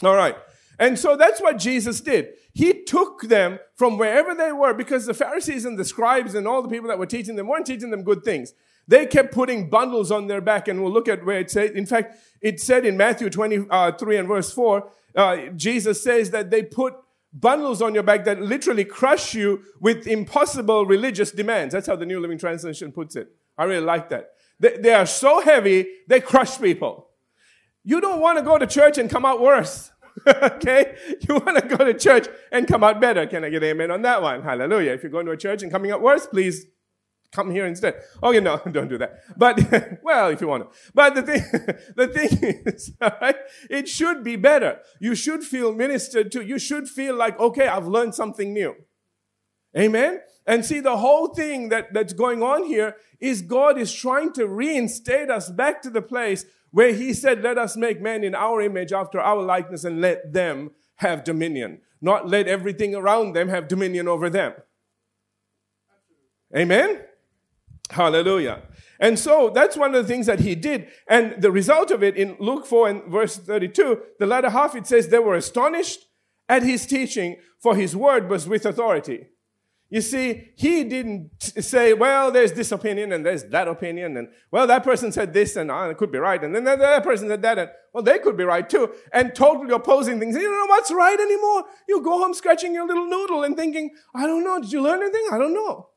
All 0.03 0.17
right. 0.17 0.37
And 0.79 0.99
so 0.99 1.17
that's 1.17 1.41
what 1.41 1.59
Jesus 1.59 2.01
did. 2.01 2.31
He 2.55 2.83
took 2.83 3.23
them 3.23 3.59
from 3.77 3.99
wherever 3.99 4.35
they 4.35 4.53
were 4.53 4.75
because 4.75 5.07
the 5.07 5.15
Pharisees 5.15 5.65
and 5.65 5.79
the 5.79 5.85
scribes 5.85 6.35
and 6.35 6.47
all 6.47 6.63
the 6.63 6.69
people 6.69 6.89
that 6.89 6.99
were 6.99 7.07
teaching 7.07 7.37
them 7.37 7.47
weren't 7.47 7.67
teaching 7.67 7.91
them 7.91 8.03
good 8.03 8.25
things. 8.25 8.53
They 8.89 9.07
kept 9.07 9.33
putting 9.33 9.71
bundles 9.71 10.11
on 10.11 10.27
their 10.27 10.41
back, 10.41 10.67
and 10.67 10.83
we'll 10.83 10.93
look 10.93 11.07
at 11.07 11.25
where 11.25 11.39
it 11.39 11.53
says. 11.53 11.71
In 11.71 11.87
fact, 11.87 12.17
it 12.41 12.59
said 12.59 12.85
in 12.85 12.97
Matthew 12.97 13.31
23 13.31 13.69
uh, 13.71 13.93
and 13.93 14.29
verse 14.29 14.53
4, 14.53 14.91
uh, 15.15 15.37
Jesus 15.55 16.03
says 16.03 16.31
that 16.31 16.51
they 16.51 16.65
put 16.65 16.95
bundles 17.33 17.81
on 17.81 17.95
your 17.95 18.03
back 18.03 18.25
that 18.25 18.41
literally 18.41 18.85
crush 18.85 19.35
you 19.35 19.63
with 19.81 20.07
impossible 20.07 20.87
religious 20.87 21.31
demands. 21.31 21.73
That's 21.73 21.87
how 21.87 21.97
the 21.97 22.07
New 22.07 22.21
Living 22.21 22.39
Translation 22.39 22.93
puts 22.93 23.17
it. 23.17 23.29
I 23.57 23.65
really 23.65 23.85
like 23.85 24.11
that. 24.11 24.31
They, 24.61 24.77
they 24.79 24.95
are 24.95 25.07
so 25.07 25.41
heavy, 25.41 25.89
they 26.09 26.21
crush 26.21 26.61
people. 26.61 27.09
You 27.85 28.01
don't 28.01 28.21
want 28.21 28.39
to 28.39 28.45
go 28.45 28.59
to 28.59 28.67
church 28.67 28.99
and 28.99 29.11
come 29.11 29.25
out 29.25 29.41
worse. 29.41 29.91
okay? 30.27 30.97
You 31.29 31.37
want 31.37 31.59
to 31.59 31.77
go 31.77 31.85
to 31.85 31.95
church 31.95 32.29
and 32.51 32.69
come 32.69 32.85
out 32.85 33.01
better. 33.01 33.27
Can 33.27 33.45
I 33.45 33.49
get 33.49 33.63
amen 33.63 33.91
on 33.91 34.03
that 34.03 34.23
one? 34.23 34.43
Hallelujah. 34.43 34.93
If 34.93 35.03
you're 35.03 35.11
going 35.11 35.27
to 35.27 35.33
a 35.33 35.37
church 35.37 35.63
and 35.63 35.73
coming 35.73 35.91
out 35.91 36.03
worse, 36.03 36.27
please 36.27 36.67
come 37.33 37.51
here 37.51 37.67
instead. 37.67 38.03
Oh, 38.23 38.29
okay, 38.29 38.41
no, 38.41 38.59
don't 38.71 38.89
do 38.89 38.99
that. 38.99 39.21
But, 39.37 39.99
well, 40.03 40.29
if 40.29 40.41
you 40.41 40.49
want 40.49 40.71
to. 40.71 40.79
But 40.95 41.15
the 41.15 41.23
thing, 41.23 41.43
the 41.97 42.09
thing 42.09 42.63
is, 42.67 42.93
right, 43.01 43.37
it 43.69 43.89
should 43.89 44.23
be 44.23 44.37
better. 44.37 44.81
You 45.01 45.15
should 45.15 45.43
feel 45.43 45.75
ministered 45.75 46.31
to. 46.33 46.45
You 46.45 46.59
should 46.59 46.89
feel 46.89 47.17
like, 47.17 47.39
okay, 47.41 47.67
I've 47.67 47.87
learned 47.87 48.15
something 48.15 48.53
new. 48.53 48.75
Amen? 49.77 50.21
And 50.47 50.65
see, 50.65 50.81
the 50.81 50.99
whole 50.99 51.29
thing 51.29 51.71
that, 51.71 51.95
that's 51.95 52.13
going 52.13 52.43
on 52.43 52.65
here 52.65 52.97
is 53.21 53.43
God 53.43 53.79
is 53.79 53.93
trying 53.93 54.33
to 54.35 54.47
reinstate 54.47 55.31
us 55.31 55.51
back 55.51 55.81
to 55.83 55.91
the 55.91 56.03
place 56.03 56.45
where 56.71 56.93
He 56.93 57.15
said, 57.15 57.43
Let 57.43 57.57
us 57.57 57.77
make 57.77 58.01
man 58.01 58.25
in 58.25 58.35
our 58.35 58.61
image 58.61 58.93
after 58.93 59.21
our 59.21 59.41
likeness 59.41 59.85
and 59.85 60.01
let 60.01 60.33
them 60.33 60.73
have 60.97 61.25
dominion. 61.25 61.81
Not 62.01 62.29
let 62.29 62.49
everything 62.49 62.95
around 62.95 63.35
them 63.35 63.49
have 63.49 63.69
dominion 63.69 64.09
over 64.09 64.29
them. 64.29 64.55
Amen? 66.55 67.01
Hallelujah. 67.93 68.63
And 68.99 69.19
so 69.19 69.51
that's 69.51 69.77
one 69.77 69.95
of 69.95 70.03
the 70.03 70.09
things 70.09 70.27
that 70.27 70.41
he 70.41 70.55
did. 70.55 70.89
And 71.09 71.43
the 71.43 71.51
result 71.51 71.91
of 71.91 72.03
it 72.03 72.17
in 72.17 72.37
Luke 72.39 72.65
4 72.65 72.89
and 72.89 73.05
verse 73.05 73.37
32, 73.37 74.01
the 74.19 74.27
latter 74.27 74.51
half, 74.51 74.75
it 74.75 74.87
says, 74.87 75.09
they 75.09 75.19
were 75.19 75.35
astonished 75.35 76.07
at 76.49 76.63
his 76.63 76.87
teaching, 76.87 77.37
for 77.61 77.77
his 77.77 77.95
word 77.95 78.29
was 78.29 78.49
with 78.49 78.65
authority. 78.65 79.27
You 79.93 80.01
see, 80.01 80.53
he 80.57 80.85
didn't 80.85 81.31
say, 81.39 81.93
well, 81.93 82.31
there's 82.31 82.55
this 82.55 82.73
opinion 82.73 83.13
and 83.13 83.27
there's 83.27 83.45
that 83.45 83.69
opinion, 83.69 84.17
and 84.17 84.29
well, 84.51 84.67
that 84.67 84.85
person 84.85 85.13
said 85.13 85.35
this 85.35 85.55
and 85.55 85.71
uh, 85.71 85.89
it 85.91 85.99
could 85.99 86.11
be 86.11 86.19
right, 86.19 86.43
and 86.43 86.55
then 86.55 86.65
that 86.65 87.05
person 87.05 87.29
said 87.29 87.43
that, 87.43 87.59
and 87.59 87.71
well, 87.93 88.03
they 88.03 88.19
could 88.19 88.35
be 88.35 88.45
right 88.45 88.69
too, 88.69 88.91
and 89.13 89.35
totally 89.35 89.75
opposing 89.75 90.19
things. 90.19 90.35
You 90.35 90.45
don't 90.45 90.67
know 90.67 90.75
what's 90.75 90.91
right 90.91 91.21
anymore. 91.21 91.65
You 91.87 92.01
go 92.01 92.19
home 92.19 92.33
scratching 92.33 92.73
your 92.73 92.87
little 92.87 93.07
noodle 93.07 93.43
and 93.45 93.55
thinking, 93.55 93.91
I 94.15 94.27
don't 94.27 94.43
know, 94.43 94.61
did 94.61 94.73
you 94.73 94.81
learn 94.81 95.03
anything? 95.03 95.27
I 95.31 95.37
don't 95.37 95.53
know. 95.53 95.91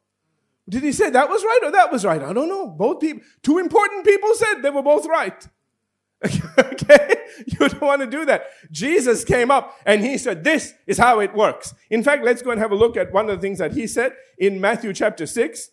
Did 0.67 0.83
he 0.83 0.91
say 0.91 1.09
that 1.11 1.29
was 1.29 1.43
right 1.43 1.59
or 1.63 1.71
that 1.71 1.91
was 1.91 2.03
right? 2.03 2.21
I 2.21 2.33
don't 2.33 2.49
know. 2.49 2.67
Both 2.67 3.01
people, 3.01 3.21
two 3.43 3.59
important 3.59 4.05
people 4.05 4.33
said 4.33 4.61
they 4.61 4.71
were 4.71 4.81
both 4.81 5.05
right. 5.05 5.47
okay? 6.57 7.15
You 7.45 7.67
don't 7.67 7.81
want 7.81 8.01
to 8.01 8.07
do 8.07 8.25
that. 8.25 8.45
Jesus 8.71 9.23
came 9.23 9.51
up 9.51 9.77
and 9.85 10.01
he 10.01 10.17
said, 10.17 10.43
this 10.43 10.73
is 10.87 10.97
how 10.97 11.19
it 11.19 11.33
works. 11.35 11.73
In 11.89 12.03
fact, 12.03 12.23
let's 12.23 12.41
go 12.41 12.51
and 12.51 12.59
have 12.59 12.71
a 12.71 12.75
look 12.75 12.97
at 12.97 13.11
one 13.11 13.29
of 13.29 13.35
the 13.35 13.41
things 13.41 13.59
that 13.59 13.73
he 13.73 13.85
said 13.87 14.13
in 14.37 14.59
Matthew 14.59 14.93
chapter 14.93 15.25
6, 15.25 15.69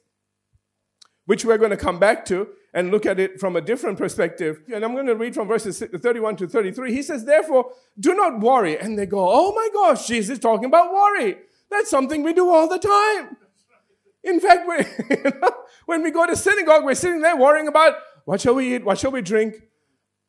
which 1.27 1.45
we're 1.45 1.59
going 1.59 1.71
to 1.71 1.77
come 1.77 1.99
back 1.99 2.25
to 2.27 2.49
and 2.75 2.91
look 2.91 3.07
at 3.07 3.21
it 3.21 3.39
from 3.39 3.57
a 3.57 3.61
different 3.61 3.99
perspective. 3.99 4.61
And 4.73 4.85
I'm 4.85 4.95
going 4.95 5.07
to 5.07 5.15
read 5.15 5.35
from 5.35 5.47
verses 5.47 5.79
31 5.79 6.37
to 6.37 6.49
33. 6.49 6.93
He 6.93 7.03
says, 7.03 7.25
therefore, 7.25 7.71
do 7.99 8.15
not 8.15 8.41
worry. 8.41 8.79
And 8.79 8.99
they 8.99 9.07
go, 9.07 9.27
oh 9.31 9.55
my 9.55 9.69
gosh, 9.73 10.07
Jesus 10.07 10.39
talking 10.39 10.67
about 10.67 10.93
worry. 10.93 11.37
That's 11.71 11.91
something 11.91 12.23
we 12.23 12.33
do 12.33 12.51
all 12.51 12.69
the 12.69 12.79
time. 12.79 13.37
In 14.25 14.41
fact, 14.41 14.69
when 15.87 16.03
we 16.03 16.11
go 16.11 16.27
to 16.27 16.37
synagogue, 16.37 16.85
we're 16.85 16.95
sitting 16.95 17.21
there 17.21 17.37
worrying 17.37 17.69
about 17.69 17.95
what 18.25 18.41
shall 18.41 18.55
we 18.55 18.77
eat? 18.77 18.85
What 18.85 18.99
shall 18.99 19.11
we 19.11 19.23
drink? 19.23 19.57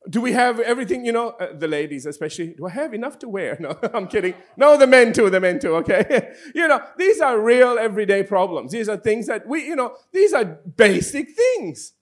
Do 0.10 0.20
we 0.20 0.34
have 0.34 0.60
everything, 0.60 1.06
you 1.06 1.14
know, 1.14 1.30
uh, 1.30 1.54
the 1.54 1.68
ladies 1.68 2.06
especially? 2.06 2.56
Do 2.58 2.66
I 2.66 2.72
have 2.72 2.94
enough 2.94 3.20
to 3.20 3.30
wear? 3.30 3.58
No, 3.62 3.78
I'm 3.94 4.08
kidding. 4.08 4.34
No, 4.58 4.78
the 4.78 4.88
men 4.88 5.14
too, 5.14 5.30
the 5.30 5.40
men 5.40 5.60
too, 5.60 5.76
okay? 5.78 6.34
you 6.56 6.68
know, 6.68 6.82
these 6.98 7.22
are 7.22 7.40
real 7.40 7.78
everyday 7.80 8.24
problems. 8.24 8.72
These 8.72 8.90
are 8.90 8.98
things 8.98 9.28
that 9.28 9.48
we, 9.48 9.66
you 9.66 9.76
know, 9.76 9.96
these 10.12 10.34
are 10.34 10.44
basic 10.44 11.32
things. 11.32 11.94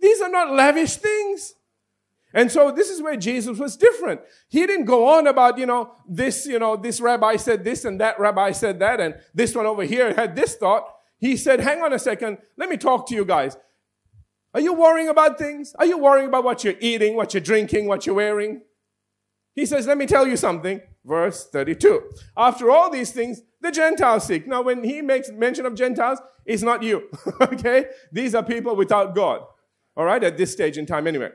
These 0.00 0.20
are 0.20 0.28
not 0.28 0.52
lavish 0.52 0.96
things. 0.96 1.54
And 2.34 2.52
so 2.52 2.70
this 2.70 2.90
is 2.90 3.00
where 3.00 3.16
Jesus 3.16 3.58
was 3.58 3.76
different. 3.76 4.20
He 4.48 4.66
didn't 4.66 4.84
go 4.84 5.08
on 5.08 5.26
about, 5.26 5.56
you 5.56 5.64
know, 5.64 5.92
this, 6.06 6.46
you 6.46 6.58
know, 6.58 6.76
this 6.76 7.00
rabbi 7.00 7.36
said 7.36 7.64
this 7.64 7.86
and 7.86 8.00
that 8.00 8.20
rabbi 8.20 8.52
said 8.52 8.78
that 8.80 9.00
and 9.00 9.14
this 9.34 9.54
one 9.54 9.64
over 9.64 9.84
here 9.84 10.12
had 10.12 10.36
this 10.36 10.54
thought. 10.56 10.97
He 11.18 11.36
said, 11.36 11.60
hang 11.60 11.82
on 11.82 11.92
a 11.92 11.98
second. 11.98 12.38
Let 12.56 12.68
me 12.68 12.76
talk 12.76 13.08
to 13.08 13.14
you 13.14 13.24
guys. 13.24 13.56
Are 14.54 14.60
you 14.60 14.72
worrying 14.72 15.08
about 15.08 15.38
things? 15.38 15.74
Are 15.78 15.86
you 15.86 15.98
worrying 15.98 16.28
about 16.28 16.44
what 16.44 16.64
you're 16.64 16.74
eating, 16.80 17.16
what 17.16 17.34
you're 17.34 17.40
drinking, 17.40 17.86
what 17.86 18.06
you're 18.06 18.14
wearing? 18.14 18.62
He 19.54 19.66
says, 19.66 19.86
Let 19.86 19.98
me 19.98 20.06
tell 20.06 20.26
you 20.26 20.36
something. 20.36 20.80
Verse 21.04 21.48
32. 21.50 22.02
After 22.36 22.70
all 22.70 22.90
these 22.90 23.10
things, 23.10 23.42
the 23.60 23.72
Gentiles 23.72 24.24
seek. 24.24 24.46
Now, 24.46 24.62
when 24.62 24.84
he 24.84 25.02
makes 25.02 25.30
mention 25.30 25.66
of 25.66 25.74
Gentiles, 25.74 26.20
it's 26.46 26.62
not 26.62 26.82
you. 26.82 27.08
okay? 27.40 27.86
These 28.12 28.34
are 28.34 28.42
people 28.42 28.76
without 28.76 29.14
God. 29.14 29.42
All 29.96 30.04
right? 30.04 30.22
At 30.22 30.36
this 30.36 30.52
stage 30.52 30.78
in 30.78 30.86
time, 30.86 31.06
anyway. 31.06 31.30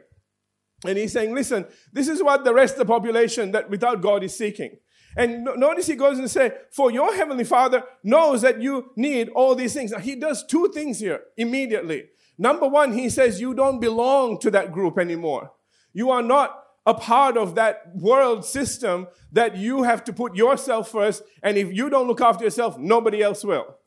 And 0.85 0.97
he's 0.97 1.11
saying, 1.11 1.35
Listen, 1.35 1.65
this 1.91 2.07
is 2.07 2.23
what 2.23 2.43
the 2.43 2.53
rest 2.53 2.75
of 2.75 2.79
the 2.79 2.85
population 2.85 3.51
that 3.51 3.69
without 3.69 4.01
God 4.01 4.23
is 4.23 4.35
seeking. 4.35 4.77
And 5.15 5.43
notice 5.43 5.88
he 5.88 5.96
goes 5.96 6.17
and 6.17 6.29
say, 6.29 6.51
for 6.72 6.91
your 6.91 7.15
heavenly 7.15 7.43
father 7.43 7.84
knows 8.03 8.41
that 8.41 8.62
you 8.62 8.91
need 8.96 9.29
all 9.29 9.55
these 9.55 9.74
things. 9.74 9.91
Now, 9.91 10.00
he 10.00 10.15
does 10.15 10.46
two 10.46 10.72
things 10.74 11.00
here 11.00 11.22
immediately. 11.38 12.05
Number 12.38 12.67
one, 12.67 12.93
he 12.93 13.10
says 13.10 13.39
you 13.39 13.53
don't 13.53 13.79
belong 13.79 14.39
to 14.39 14.51
that 14.51 14.72
group 14.72 14.98
anymore. 14.98 15.51
You 15.93 16.10
are 16.10 16.24
not 16.24 16.63
a 16.86 16.93
part 16.93 17.38
of 17.38 17.55
that 17.55 17.96
world 17.96 18.43
system 18.43 19.08
that 19.32 19.55
you 19.55 19.84
have 19.84 20.03
to 20.05 20.13
put 20.13 20.36
yourself 20.36 20.89
first. 20.89 21.24
And 21.41 21.58
if 21.58 21.72
you 21.72 21.89
don't 21.89 22.08
look 22.08 22.22
after 22.22 22.43
yourself, 22.43 22.77
nobody 22.77 23.22
else 23.22 23.43
will. 23.43 23.77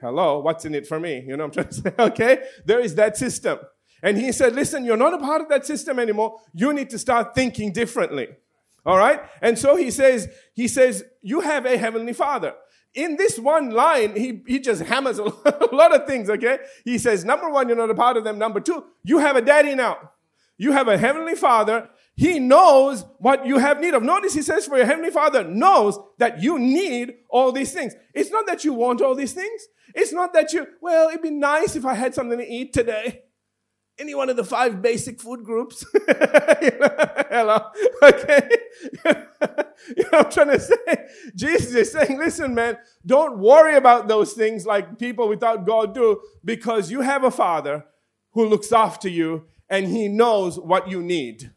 Hello, 0.00 0.38
what's 0.40 0.64
in 0.64 0.74
it 0.74 0.86
for 0.86 0.98
me? 0.98 1.22
You 1.26 1.36
know 1.36 1.46
what 1.46 1.58
I'm 1.58 1.64
trying 1.64 1.68
to 1.68 1.74
say? 1.82 1.94
Okay. 1.98 2.42
There 2.64 2.80
is 2.80 2.94
that 2.94 3.16
system. 3.16 3.58
And 4.02 4.16
he 4.16 4.32
said, 4.32 4.54
listen, 4.54 4.84
you're 4.84 4.96
not 4.96 5.12
a 5.12 5.18
part 5.18 5.42
of 5.42 5.48
that 5.50 5.66
system 5.66 5.98
anymore. 5.98 6.38
You 6.54 6.72
need 6.72 6.88
to 6.90 6.98
start 6.98 7.34
thinking 7.34 7.72
differently. 7.72 8.28
All 8.86 8.98
right. 8.98 9.20
And 9.42 9.58
so 9.58 9.76
he 9.76 9.90
says, 9.90 10.28
he 10.54 10.68
says, 10.68 11.04
you 11.22 11.40
have 11.40 11.66
a 11.66 11.76
heavenly 11.76 12.12
father 12.12 12.54
in 12.94 13.16
this 13.16 13.38
one 13.38 13.70
line, 13.70 14.16
he, 14.16 14.42
he 14.46 14.58
just 14.58 14.82
hammers 14.82 15.18
a 15.18 15.22
lot 15.72 15.94
of 15.94 16.06
things, 16.06 16.28
okay? 16.28 16.58
He 16.84 16.98
says, 16.98 17.24
number 17.24 17.48
one, 17.48 17.68
you're 17.68 17.76
not 17.76 17.90
a 17.90 17.94
part 17.94 18.16
of 18.16 18.24
them. 18.24 18.38
Number 18.38 18.60
two, 18.60 18.84
you 19.04 19.18
have 19.18 19.36
a 19.36 19.42
daddy 19.42 19.74
now. 19.74 20.10
You 20.58 20.72
have 20.72 20.88
a 20.88 20.98
heavenly 20.98 21.36
father. 21.36 21.88
He 22.16 22.38
knows 22.38 23.04
what 23.18 23.46
you 23.46 23.58
have 23.58 23.80
need 23.80 23.94
of. 23.94 24.02
Notice 24.02 24.34
he 24.34 24.42
says, 24.42 24.66
for 24.66 24.76
your 24.76 24.86
heavenly 24.86 25.10
father 25.10 25.44
knows 25.44 25.98
that 26.18 26.42
you 26.42 26.58
need 26.58 27.14
all 27.30 27.52
these 27.52 27.72
things. 27.72 27.94
It's 28.12 28.30
not 28.30 28.46
that 28.46 28.64
you 28.64 28.74
want 28.74 29.00
all 29.00 29.14
these 29.14 29.32
things. 29.32 29.62
It's 29.94 30.12
not 30.12 30.32
that 30.34 30.52
you, 30.52 30.66
well, 30.82 31.08
it'd 31.08 31.22
be 31.22 31.30
nice 31.30 31.76
if 31.76 31.86
I 31.86 31.94
had 31.94 32.14
something 32.14 32.38
to 32.38 32.46
eat 32.46 32.72
today 32.72 33.22
any 34.00 34.14
one 34.14 34.30
of 34.30 34.36
the 34.36 34.44
five 34.44 34.80
basic 34.80 35.20
food 35.20 35.44
groups. 35.44 35.84
Hello. 36.08 37.66
Okay. 38.02 38.48
you 39.04 40.04
know 40.10 40.18
I'm 40.20 40.30
trying 40.30 40.48
to 40.48 40.60
say? 40.60 41.08
Jesus 41.34 41.74
is 41.74 41.92
saying, 41.92 42.18
listen, 42.18 42.54
man, 42.54 42.78
don't 43.04 43.38
worry 43.38 43.76
about 43.76 44.08
those 44.08 44.32
things 44.32 44.64
like 44.64 44.98
people 44.98 45.28
without 45.28 45.66
God 45.66 45.94
do 45.94 46.20
because 46.44 46.90
you 46.90 47.02
have 47.02 47.24
a 47.24 47.30
father 47.30 47.84
who 48.32 48.46
looks 48.46 48.72
after 48.72 49.08
you 49.08 49.44
and 49.68 49.86
he 49.86 50.08
knows 50.08 50.58
what 50.58 50.88
you 50.88 51.02
need. 51.02 51.52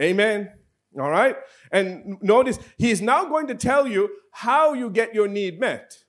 Amen. 0.00 0.52
All 0.98 1.10
right. 1.10 1.36
And 1.72 2.18
notice 2.22 2.58
he's 2.78 3.02
now 3.02 3.24
going 3.24 3.48
to 3.48 3.54
tell 3.54 3.88
you 3.88 4.10
how 4.30 4.74
you 4.74 4.90
get 4.90 5.14
your 5.14 5.26
need 5.26 5.58
met. 5.58 6.04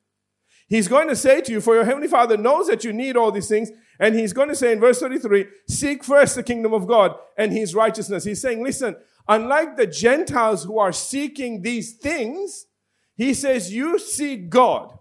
He's 0.68 0.88
going 0.88 1.08
to 1.08 1.16
say 1.16 1.42
to 1.42 1.52
you, 1.52 1.62
for 1.62 1.76
your 1.76 1.86
heavenly 1.86 2.10
father 2.10 2.38
knows 2.38 2.68
that 2.68 2.84
you 2.84 2.94
need 2.94 3.16
all 3.18 3.32
these 3.32 3.48
things 3.48 3.72
and 4.00 4.16
he's 4.16 4.34
going 4.34 4.50
to 4.50 4.56
say 4.56 4.72
in 4.72 4.80
verse 4.80 5.00
33, 5.00 5.48
seek 5.68 6.04
first 6.04 6.36
the 6.36 6.44
kingdom 6.44 6.74
of 6.74 6.88
God 6.88 7.16
and 7.38 7.52
his 7.52 7.74
righteousness. 7.74 8.24
He's 8.24 8.42
saying, 8.42 8.64
listen, 8.64 8.96
unlike 9.28 9.76
the 9.76 9.88
Gentiles 9.88 10.64
who 10.64 10.78
are 10.80 10.92
seeking 10.92 11.62
these 11.62 11.94
things, 11.94 12.68
he 13.16 13.34
says, 13.34 13.74
you 13.74 13.98
seek 13.98 14.50
God. 14.50 14.98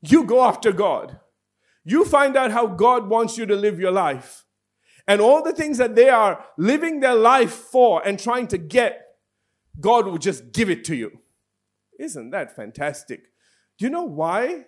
You 0.00 0.24
go 0.24 0.42
after 0.42 0.72
God. 0.72 1.20
You 1.84 2.04
find 2.04 2.36
out 2.36 2.50
how 2.50 2.66
God 2.66 3.08
wants 3.08 3.38
you 3.38 3.46
to 3.46 3.54
live 3.54 3.78
your 3.78 3.92
life. 3.92 4.44
And 5.06 5.20
all 5.20 5.42
the 5.42 5.52
things 5.52 5.78
that 5.78 5.94
they 5.94 6.08
are 6.08 6.44
living 6.56 7.00
their 7.00 7.14
life 7.14 7.52
for 7.52 8.06
and 8.06 8.18
trying 8.18 8.48
to 8.48 8.58
get, 8.58 9.16
God 9.78 10.06
will 10.06 10.18
just 10.18 10.52
give 10.52 10.70
it 10.70 10.84
to 10.86 10.96
you. 10.96 11.20
Isn't 11.98 12.30
that 12.30 12.56
fantastic? 12.56 13.24
Do 13.78 13.84
you 13.84 13.90
know 13.90 14.04
why? 14.04 14.64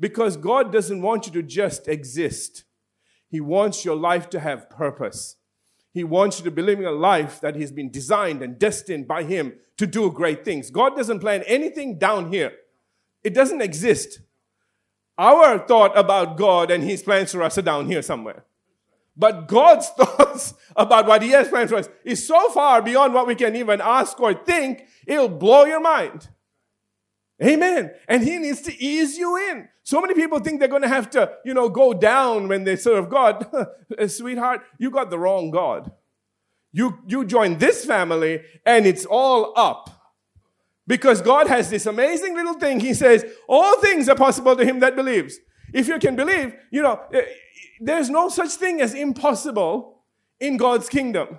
Because 0.00 0.36
God 0.36 0.72
doesn't 0.72 1.02
want 1.02 1.26
you 1.26 1.32
to 1.32 1.42
just 1.42 1.88
exist. 1.88 2.64
He 3.28 3.40
wants 3.40 3.84
your 3.84 3.96
life 3.96 4.30
to 4.30 4.40
have 4.40 4.70
purpose. 4.70 5.36
He 5.92 6.04
wants 6.04 6.38
you 6.38 6.44
to 6.44 6.50
be 6.50 6.62
living 6.62 6.86
a 6.86 6.92
life 6.92 7.40
that 7.40 7.56
He's 7.56 7.72
been 7.72 7.90
designed 7.90 8.42
and 8.42 8.58
destined 8.58 9.08
by 9.08 9.24
Him 9.24 9.54
to 9.76 9.86
do 9.86 10.10
great 10.10 10.44
things. 10.44 10.70
God 10.70 10.96
doesn't 10.96 11.20
plan 11.20 11.42
anything 11.46 11.98
down 11.98 12.32
here. 12.32 12.52
It 13.24 13.34
doesn't 13.34 13.60
exist. 13.60 14.20
Our 15.16 15.58
thought 15.58 15.98
about 15.98 16.36
God 16.36 16.70
and 16.70 16.84
His 16.84 17.02
plans 17.02 17.32
for 17.32 17.42
us 17.42 17.58
are 17.58 17.62
down 17.62 17.86
here 17.86 18.02
somewhere. 18.02 18.44
But 19.16 19.48
God's 19.48 19.88
thoughts 19.98 20.54
about 20.76 21.06
what 21.06 21.22
He 21.22 21.30
has 21.30 21.48
planned 21.48 21.70
for 21.70 21.76
us 21.76 21.88
is 22.04 22.26
so 22.26 22.50
far 22.50 22.80
beyond 22.80 23.12
what 23.12 23.26
we 23.26 23.34
can 23.34 23.56
even 23.56 23.80
ask 23.80 24.18
or 24.20 24.32
think, 24.32 24.86
it'll 25.06 25.28
blow 25.28 25.64
your 25.64 25.80
mind. 25.80 26.28
Amen. 27.42 27.92
And 28.08 28.22
He 28.22 28.38
needs 28.38 28.60
to 28.62 28.82
ease 28.82 29.16
you 29.16 29.36
in. 29.50 29.68
So 29.82 30.00
many 30.00 30.14
people 30.14 30.40
think 30.40 30.58
they're 30.58 30.68
going 30.68 30.82
to 30.82 30.88
have 30.88 31.08
to, 31.10 31.32
you 31.44 31.54
know, 31.54 31.68
go 31.68 31.94
down 31.94 32.48
when 32.48 32.64
they 32.64 32.76
serve 32.76 33.08
God. 33.08 33.46
Sweetheart, 34.06 34.62
you 34.78 34.90
got 34.90 35.10
the 35.10 35.18
wrong 35.18 35.50
God. 35.50 35.90
You, 36.72 36.98
you 37.06 37.24
join 37.24 37.58
this 37.58 37.84
family 37.84 38.42
and 38.66 38.86
it's 38.86 39.06
all 39.06 39.54
up. 39.56 39.90
Because 40.86 41.20
God 41.20 41.48
has 41.48 41.70
this 41.70 41.86
amazing 41.86 42.34
little 42.34 42.54
thing. 42.54 42.80
He 42.80 42.94
says, 42.94 43.24
all 43.46 43.78
things 43.80 44.08
are 44.08 44.14
possible 44.14 44.56
to 44.56 44.64
him 44.64 44.80
that 44.80 44.96
believes. 44.96 45.38
If 45.72 45.86
you 45.86 45.98
can 45.98 46.16
believe, 46.16 46.54
you 46.70 46.82
know, 46.82 47.00
eh, 47.12 47.22
there's 47.80 48.10
no 48.10 48.28
such 48.28 48.50
thing 48.52 48.80
as 48.80 48.94
impossible 48.94 50.02
in 50.40 50.56
God's 50.56 50.88
kingdom. 50.88 51.38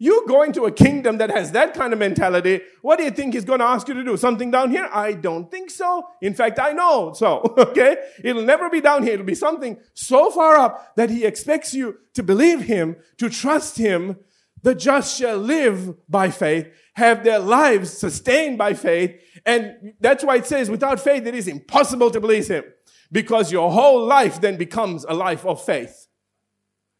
You 0.00 0.24
going 0.28 0.52
to 0.52 0.66
a 0.66 0.70
kingdom 0.70 1.18
that 1.18 1.30
has 1.30 1.50
that 1.52 1.74
kind 1.74 1.92
of 1.92 1.98
mentality, 1.98 2.60
what 2.82 2.98
do 2.98 3.04
you 3.04 3.10
think 3.10 3.34
he's 3.34 3.44
going 3.44 3.58
to 3.58 3.64
ask 3.64 3.88
you 3.88 3.94
to 3.94 4.04
do? 4.04 4.16
Something 4.16 4.50
down 4.50 4.70
here? 4.70 4.88
I 4.92 5.12
don't 5.12 5.50
think 5.50 5.70
so. 5.70 6.06
In 6.22 6.34
fact, 6.34 6.60
I 6.60 6.72
know 6.72 7.12
so. 7.16 7.54
Okay? 7.58 7.96
It'll 8.22 8.44
never 8.44 8.70
be 8.70 8.80
down 8.80 9.02
here. 9.02 9.14
It'll 9.14 9.26
be 9.26 9.34
something 9.34 9.78
so 9.94 10.30
far 10.30 10.56
up 10.56 10.94
that 10.94 11.10
he 11.10 11.24
expects 11.24 11.74
you 11.74 11.98
to 12.14 12.22
believe 12.22 12.62
him, 12.62 12.96
to 13.18 13.28
trust 13.28 13.76
him. 13.76 14.18
The 14.62 14.74
just 14.74 15.18
shall 15.18 15.36
live 15.36 15.94
by 16.08 16.30
faith, 16.30 16.68
have 16.94 17.22
their 17.22 17.38
lives 17.38 17.92
sustained 17.92 18.58
by 18.58 18.74
faith. 18.74 19.20
And 19.46 19.94
that's 20.00 20.24
why 20.24 20.36
it 20.36 20.46
says 20.46 20.68
without 20.68 21.00
faith, 21.00 21.26
it 21.26 21.34
is 21.34 21.46
impossible 21.46 22.10
to 22.10 22.20
please 22.20 22.48
him 22.48 22.64
because 23.10 23.52
your 23.52 23.70
whole 23.70 24.04
life 24.04 24.40
then 24.40 24.56
becomes 24.56 25.04
a 25.04 25.14
life 25.14 25.46
of 25.46 25.64
faith. 25.64 26.08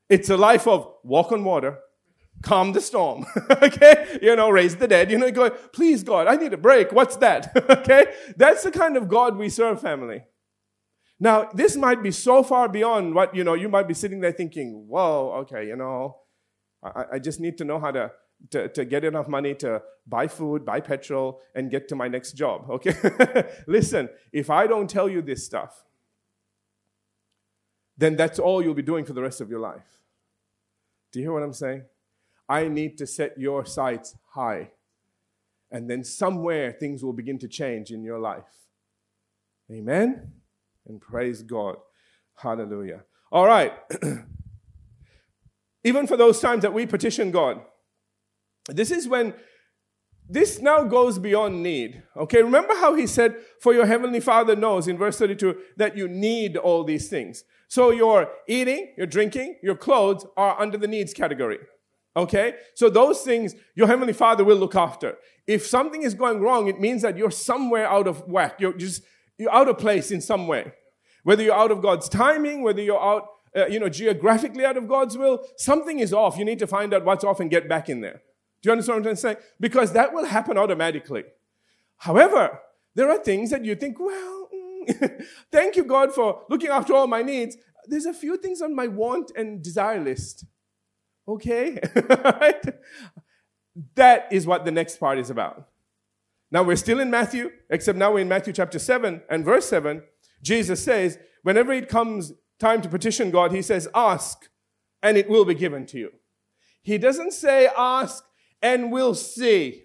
It's 0.09 0.31
a 0.31 0.37
life 0.37 0.67
of 0.67 0.89
walk 1.03 1.33
on 1.33 1.45
water 1.45 1.79
calm 2.43 2.73
the 2.73 2.81
storm. 2.81 3.27
okay? 3.51 4.19
You 4.23 4.37
know, 4.37 4.51
raise 4.51 4.77
the 4.77 4.89
dead. 4.89 5.11
You 5.11 5.19
know, 5.19 5.31
go, 5.31 5.51
please 5.51 6.03
God, 6.03 6.27
I 6.27 6.37
need 6.37 6.53
a 6.53 6.59
break. 6.59 6.93
What's 6.93 7.17
that? 7.17 7.53
okay? 7.71 8.07
That's 8.37 8.63
the 8.63 8.71
kind 8.71 8.97
of 8.97 9.09
God 9.09 9.37
we 9.37 9.49
serve, 9.49 9.81
family. 9.81 10.23
Now, 11.21 11.49
this 11.53 11.77
might 11.77 12.03
be 12.03 12.13
so 12.13 12.43
far 12.43 12.69
beyond 12.69 13.15
what, 13.15 13.35
you 13.35 13.43
know, 13.43 13.55
you 13.55 13.69
might 13.69 13.89
be 13.89 13.95
sitting 13.95 14.21
there 14.21 14.33
thinking, 14.33 14.87
whoa, 14.87 15.33
okay, 15.41 15.67
you 15.67 15.75
know, 15.75 16.17
I, 16.83 17.05
I 17.15 17.19
just 17.19 17.41
need 17.41 17.59
to 17.59 17.65
know 17.65 17.81
how 17.81 17.91
to, 17.91 18.13
to, 18.51 18.69
to 18.69 18.85
get 18.85 19.05
enough 19.05 19.27
money 19.27 19.55
to 19.57 19.83
buy 20.07 20.29
food, 20.29 20.65
buy 20.65 20.81
petrol, 20.81 21.41
and 21.57 21.73
get 21.73 21.89
to 21.89 21.97
my 21.97 22.07
next 22.07 22.33
job, 22.33 22.67
okay? 22.71 22.95
Listen, 23.67 24.09
if 24.33 24.49
I 24.49 24.69
don't 24.69 24.89
tell 24.89 25.09
you 25.09 25.21
this 25.21 25.45
stuff, 25.45 25.85
then 27.97 28.15
that's 28.15 28.39
all 28.39 28.63
you'll 28.63 28.75
be 28.75 28.83
doing 28.83 29.05
for 29.05 29.13
the 29.13 29.23
rest 29.23 29.41
of 29.41 29.51
your 29.51 29.59
life. 29.59 30.03
Do 31.13 31.19
you 31.19 31.25
hear 31.25 31.33
what 31.33 31.43
I'm 31.43 31.53
saying? 31.53 31.83
I 32.49 32.69
need 32.69 32.97
to 32.99 33.07
set 33.07 33.39
your 33.39 33.65
sights 33.65 34.17
high. 34.31 34.71
And 35.71 35.89
then 35.91 36.03
somewhere 36.03 36.73
things 36.73 37.05
will 37.05 37.13
begin 37.13 37.39
to 37.41 37.49
change 37.49 37.91
in 37.91 38.03
your 38.03 38.19
life. 38.19 38.45
Amen? 39.71 40.33
And 40.87 41.01
praise 41.01 41.43
God. 41.43 41.77
Hallelujah. 42.37 43.05
All 43.31 43.47
right. 43.47 43.75
Even 45.85 46.07
for 46.07 46.17
those 46.17 46.41
times 46.41 46.63
that 46.63 46.73
we 46.73 46.87
petition 46.87 47.31
God, 47.31 47.61
this 48.69 48.91
is 48.91 49.07
when 49.07 49.35
this 50.29 50.61
now 50.61 50.85
goes 50.85 51.19
beyond 51.19 51.63
need. 51.63 52.03
Okay, 52.17 52.43
remember 52.43 52.75
how 52.75 52.95
he 52.95 53.07
said, 53.07 53.37
For 53.61 53.73
your 53.73 53.87
heavenly 53.87 54.21
Father 54.21 54.55
knows 54.55 54.87
in 54.87 54.99
verse 54.99 55.19
32 55.19 55.57
that 55.77 55.97
you 55.97 56.07
need 56.09 56.57
all 56.57 56.85
these 56.85 57.09
things. 57.09 57.45
So 57.69 57.91
your 57.91 58.31
eating, 58.47 58.95
your 58.97 59.07
drinking, 59.07 59.57
your 59.63 59.75
clothes 59.75 60.27
are 60.37 60.61
under 60.61 60.77
the 60.77 60.89
needs 60.89 61.15
category. 61.15 61.59
Okay? 62.19 62.55
So 62.75 62.91
those 62.91 63.23
things 63.23 63.55
your 63.75 63.87
heavenly 63.87 64.13
Father 64.13 64.45
will 64.45 64.57
look 64.57 64.75
after. 64.75 65.17
If 65.47 65.67
something 65.67 66.03
is 66.03 66.15
going 66.15 66.41
wrong, 66.41 66.67
it 66.67 66.81
means 66.81 67.03
that 67.03 67.17
you're 67.17 67.31
somewhere 67.31 67.87
out 67.87 68.07
of 68.09 68.27
whack. 68.29 68.57
You're 68.59 68.75
just 68.75 69.03
you're 69.39 69.55
out 69.55 69.69
of 69.69 69.79
place 69.79 70.11
in 70.11 70.21
some 70.21 70.49
way. 70.49 70.73
Whether 71.23 71.45
you're 71.45 71.55
out 71.55 71.71
of 71.71 71.81
God's 71.81 72.09
timing, 72.09 72.63
whether 72.63 72.83
you're 72.83 73.03
out, 73.03 73.29
uh, 73.57 73.67
you 73.67 73.79
know, 73.79 73.89
geographically 73.89 74.65
out 74.65 74.77
of 74.77 74.89
God's 74.89 75.17
will, 75.17 75.45
something 75.57 76.01
is 76.01 76.13
off. 76.13 76.37
You 76.37 76.45
need 76.45 76.59
to 76.59 76.67
find 76.67 76.93
out 76.93 77.05
what's 77.05 77.25
off 77.25 77.39
and 77.39 77.51
get 77.51 77.69
back 77.69 77.89
in 77.89 78.01
there. 78.01 78.21
Do 78.63 78.69
you 78.69 78.73
understand 78.73 79.05
what 79.05 79.11
I'm 79.11 79.17
saying? 79.17 79.37
Because 79.61 79.93
that 79.93 80.13
will 80.13 80.25
happen 80.25 80.59
automatically. 80.59 81.25
However, 81.99 82.61
there 82.97 83.11
are 83.11 83.19
things 83.19 83.51
that 83.51 83.65
you 83.65 83.77
think, 83.77 83.99
well, 84.01 84.49
thank 85.53 85.77
you, 85.77 85.85
God, 85.85 86.13
for 86.13 86.43
looking 86.49 86.71
after 86.71 86.95
all 86.95 87.07
my 87.07 87.23
needs. 87.23 87.57
There's 87.87 88.07
a 88.07 88.13
few 88.13 88.37
things 88.37 88.61
on 88.61 88.75
my 88.75 88.89
want 88.89 89.31
and 89.37 89.63
desire 89.63 90.01
list. 90.01 90.45
Okay? 91.29 91.79
right? 92.25 92.65
That 93.95 94.33
is 94.33 94.47
what 94.47 94.65
the 94.65 94.73
next 94.73 94.99
part 94.99 95.19
is 95.19 95.31
about. 95.31 95.69
Now 96.51 96.63
we're 96.63 96.77
still 96.77 96.99
in 96.99 97.11
Matthew, 97.11 97.51
except 97.69 97.99
now 97.99 98.13
we're 98.13 98.21
in 98.21 98.29
Matthew 98.29 98.55
chapter 98.55 98.79
7 98.79 99.23
and 99.29 99.45
verse 99.45 99.69
7. 99.69 100.03
Jesus 100.43 100.83
says, 100.83 101.19
whenever 101.43 101.73
it 101.73 101.89
comes 101.89 102.33
time 102.59 102.81
to 102.83 102.89
petition 102.89 103.31
God, 103.31 103.53
he 103.53 103.63
says, 103.63 103.89
Ask 103.95 104.49
and 105.03 105.17
it 105.17 105.29
will 105.29 105.45
be 105.45 105.55
given 105.55 105.87
to 105.87 105.99
you. 105.99 106.11
He 106.83 106.97
doesn't 106.97 107.33
say, 107.33 107.69
Ask 107.77 108.25
and 108.63 108.91
we'll 108.91 109.15
see 109.15 109.85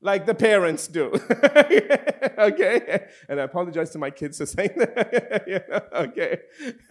like 0.00 0.26
the 0.26 0.34
parents 0.34 0.86
do. 0.86 1.06
okay? 2.38 3.06
And 3.28 3.40
I 3.40 3.44
apologize 3.44 3.90
to 3.90 3.98
my 3.98 4.10
kids 4.10 4.38
for 4.38 4.46
saying 4.46 4.72
that. 4.76 5.88
okay. 5.92 6.38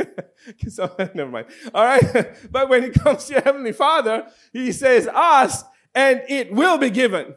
so, 0.69 0.93
never 1.13 1.31
mind. 1.31 1.47
All 1.73 1.85
right? 1.85 2.51
But 2.51 2.69
when 2.69 2.83
it 2.83 2.93
comes 2.93 3.25
to 3.25 3.33
your 3.33 3.41
Heavenly 3.41 3.71
Father, 3.71 4.27
He 4.51 4.71
says, 4.71 5.07
ask 5.07 5.65
and 5.95 6.21
it 6.27 6.51
will 6.51 6.77
be 6.77 6.89
given. 6.89 7.35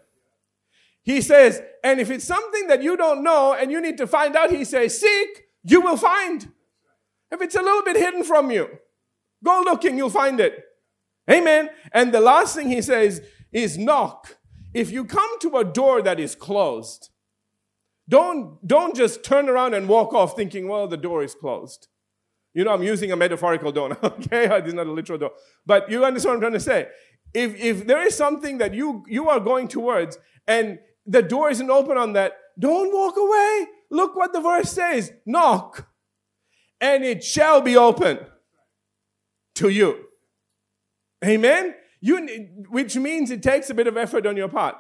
He 1.03 1.21
says, 1.21 1.63
and 1.83 2.01
if 2.01 2.11
it's 2.11 2.25
something 2.25 2.67
that 2.67 2.83
you 2.83 2.97
don't 2.97 3.23
know 3.23 3.55
and 3.55 3.71
you 3.71 3.81
need 3.81 3.97
to 3.99 4.07
find 4.07 4.37
out, 4.37 4.51
He 4.51 4.65
says, 4.65 5.01
seek, 5.01 5.45
you 5.63 5.81
will 5.81 5.97
find. 5.97 6.53
If 7.31 7.41
it's 7.41 7.55
a 7.55 7.63
little 7.63 7.83
bit 7.83 7.97
hidden 7.97 8.25
from 8.25 8.51
you, 8.51 8.69
go 9.45 9.63
looking, 9.65 9.97
you'll 9.97 10.11
find 10.11 10.41
it. 10.41 10.65
Amen. 11.31 11.71
And 11.93 12.13
the 12.13 12.21
last 12.21 12.57
thing 12.57 12.69
He 12.69 12.83
says 12.83 13.23
is 13.53 13.79
knock 13.79 14.37
if 14.75 14.91
you 14.91 15.05
come 15.05 15.39
to 15.41 15.57
a 15.57 15.65
door 15.65 16.03
that 16.03 16.21
is 16.21 16.35
closed, 16.35 17.11
don't, 18.09 18.67
don't 18.67 18.97
just 18.97 19.25
turn 19.25 19.49
around 19.49 19.75
and 19.75 19.89
walk 19.89 20.13
off 20.13 20.35
thinking, 20.35 20.69
well, 20.69 20.89
the 20.89 20.97
door 20.97 21.23
is 21.23 21.35
closed. 21.35 21.89
You 22.55 22.65
know, 22.65 22.73
I'm 22.73 22.83
using 22.83 23.13
a 23.13 23.17
metaphorical 23.17 23.73
door, 23.73 23.97
okay? 24.05 24.47
It's 24.47 24.73
not 24.73 24.87
a 24.87 24.93
literal 24.93 25.19
door. 25.19 25.33
But 25.65 25.91
you 25.91 26.05
understand 26.05 26.33
what 26.33 26.37
I'm 26.37 26.41
trying 26.41 26.53
to 26.55 26.61
say. 26.61 26.89
If, 27.33 27.55
if 27.55 27.87
there 27.87 28.05
is 28.05 28.17
something 28.17 28.59
that 28.59 28.75
you, 28.75 29.05
you 29.09 29.29
are 29.29 29.39
going 29.39 29.69
towards 29.69 30.19
and 30.49 30.81
the 31.07 31.23
door 31.23 31.51
isn't 31.51 31.71
open 31.71 31.97
on 31.97 32.13
that, 32.15 32.33
don't 32.59 32.93
walk 32.93 33.17
away. 33.17 33.67
Look 33.91 34.17
what 34.17 34.33
the 34.33 34.41
verse 34.41 34.73
says 34.73 35.13
knock, 35.27 35.89
and 36.81 37.05
it 37.05 37.25
shall 37.25 37.61
be 37.61 37.77
open 37.77 38.21
to 39.57 39.69
you. 39.69 40.07
Amen? 41.25 41.75
You, 42.01 42.49
which 42.69 42.97
means 42.97 43.31
it 43.31 43.43
takes 43.43 43.69
a 43.71 43.75
bit 43.75 43.87
of 43.87 43.97
effort 43.97 44.27
on 44.27 44.37
your 44.37 44.49
part. 44.49 44.77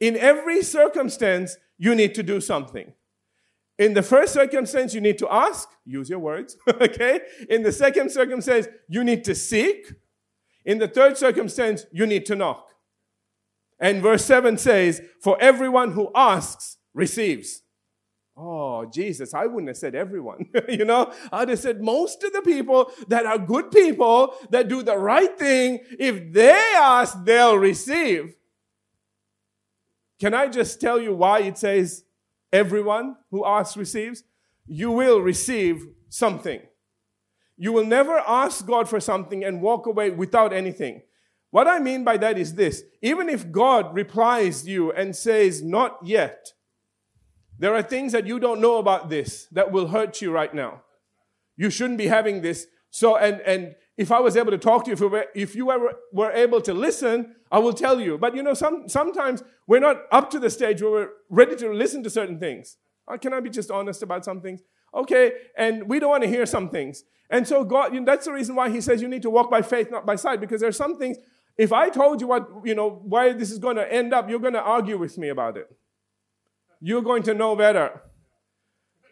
In 0.00 0.16
every 0.16 0.62
circumstance, 0.62 1.56
you 1.78 1.94
need 1.94 2.14
to 2.14 2.22
do 2.22 2.40
something. 2.40 2.92
In 3.78 3.94
the 3.94 4.02
first 4.02 4.32
circumstance, 4.32 4.94
you 4.94 5.00
need 5.00 5.18
to 5.18 5.32
ask, 5.32 5.68
use 5.84 6.08
your 6.08 6.20
words, 6.20 6.56
okay? 6.68 7.20
In 7.48 7.62
the 7.62 7.72
second 7.72 8.10
circumstance, 8.10 8.68
you 8.88 9.02
need 9.02 9.24
to 9.24 9.34
seek. 9.34 9.92
In 10.64 10.78
the 10.78 10.88
third 10.88 11.18
circumstance, 11.18 11.84
you 11.92 12.06
need 12.06 12.24
to 12.26 12.36
knock. 12.36 12.68
And 13.80 14.00
verse 14.00 14.24
7 14.24 14.56
says, 14.58 15.02
For 15.20 15.36
everyone 15.40 15.92
who 15.92 16.10
asks 16.14 16.78
receives. 16.94 17.62
Oh, 18.36 18.84
Jesus, 18.86 19.32
I 19.32 19.46
wouldn't 19.46 19.68
have 19.68 19.76
said 19.76 19.94
everyone. 19.94 20.46
you 20.68 20.84
know, 20.84 21.12
I'd 21.32 21.50
have 21.50 21.58
said 21.58 21.80
most 21.80 22.24
of 22.24 22.32
the 22.32 22.42
people 22.42 22.90
that 23.08 23.26
are 23.26 23.38
good 23.38 23.70
people 23.70 24.34
that 24.50 24.68
do 24.68 24.82
the 24.82 24.96
right 24.96 25.38
thing, 25.38 25.80
if 25.98 26.32
they 26.32 26.74
ask, 26.76 27.16
they'll 27.24 27.56
receive. 27.56 28.34
Can 30.20 30.34
I 30.34 30.48
just 30.48 30.80
tell 30.80 31.00
you 31.00 31.14
why 31.14 31.40
it 31.40 31.58
says 31.58 32.04
everyone 32.52 33.16
who 33.30 33.44
asks 33.44 33.76
receives? 33.76 34.24
You 34.66 34.90
will 34.90 35.20
receive 35.20 35.84
something. 36.08 36.60
You 37.56 37.72
will 37.72 37.84
never 37.84 38.18
ask 38.18 38.66
God 38.66 38.88
for 38.88 38.98
something 39.00 39.44
and 39.44 39.62
walk 39.62 39.86
away 39.86 40.10
without 40.10 40.52
anything. 40.52 41.02
What 41.50 41.68
I 41.68 41.78
mean 41.78 42.02
by 42.02 42.16
that 42.16 42.36
is 42.36 42.54
this 42.54 42.82
even 43.00 43.28
if 43.28 43.52
God 43.52 43.94
replies 43.94 44.66
you 44.66 44.90
and 44.90 45.14
says, 45.14 45.62
Not 45.62 45.98
yet, 46.02 46.52
there 47.58 47.74
are 47.74 47.82
things 47.82 48.12
that 48.12 48.26
you 48.26 48.38
don't 48.38 48.60
know 48.60 48.78
about 48.78 49.08
this 49.08 49.46
that 49.52 49.70
will 49.70 49.88
hurt 49.88 50.20
you 50.20 50.30
right 50.32 50.52
now. 50.52 50.82
You 51.56 51.70
shouldn't 51.70 51.98
be 51.98 52.08
having 52.08 52.42
this. 52.42 52.66
So, 52.90 53.16
and, 53.16 53.40
and 53.42 53.74
if 53.96 54.10
I 54.10 54.20
was 54.20 54.36
able 54.36 54.50
to 54.50 54.58
talk 54.58 54.84
to 54.84 54.90
you, 54.90 54.94
if 54.94 55.00
you 55.00 55.08
were, 55.08 55.26
if 55.34 55.54
you 55.54 55.70
ever 55.70 55.94
were 56.12 56.32
able 56.32 56.60
to 56.62 56.74
listen, 56.74 57.36
I 57.50 57.58
will 57.58 57.72
tell 57.72 58.00
you. 58.00 58.18
But 58.18 58.34
you 58.34 58.42
know, 58.42 58.54
some, 58.54 58.88
sometimes 58.88 59.42
we're 59.66 59.80
not 59.80 60.02
up 60.10 60.30
to 60.30 60.38
the 60.38 60.50
stage 60.50 60.82
where 60.82 60.90
we're 60.90 61.08
ready 61.30 61.56
to 61.56 61.72
listen 61.72 62.02
to 62.02 62.10
certain 62.10 62.38
things. 62.38 62.76
Uh, 63.06 63.16
can 63.16 63.32
I 63.32 63.40
be 63.40 63.50
just 63.50 63.70
honest 63.70 64.02
about 64.02 64.24
some 64.24 64.40
things? 64.40 64.62
Okay, 64.94 65.32
and 65.56 65.88
we 65.88 65.98
don't 65.98 66.10
want 66.10 66.22
to 66.22 66.28
hear 66.28 66.46
some 66.46 66.70
things. 66.70 67.04
And 67.30 67.46
so 67.46 67.64
God, 67.64 67.92
you 67.94 68.00
know, 68.00 68.06
that's 68.06 68.26
the 68.26 68.32
reason 68.32 68.54
why 68.54 68.70
he 68.70 68.80
says 68.80 69.02
you 69.02 69.08
need 69.08 69.22
to 69.22 69.30
walk 69.30 69.50
by 69.50 69.62
faith, 69.62 69.90
not 69.90 70.06
by 70.06 70.16
sight, 70.16 70.40
because 70.40 70.60
there's 70.60 70.76
some 70.76 70.98
things, 70.98 71.16
if 71.56 71.72
I 71.72 71.88
told 71.88 72.20
you 72.20 72.28
what, 72.28 72.48
you 72.64 72.74
know, 72.74 72.90
why 72.90 73.32
this 73.32 73.50
is 73.50 73.58
going 73.58 73.76
to 73.76 73.92
end 73.92 74.12
up, 74.12 74.28
you're 74.28 74.38
going 74.38 74.54
to 74.54 74.62
argue 74.62 74.98
with 74.98 75.18
me 75.18 75.28
about 75.28 75.56
it. 75.56 75.68
You're 76.86 77.00
going 77.00 77.22
to 77.22 77.32
know 77.32 77.56
better. 77.56 78.02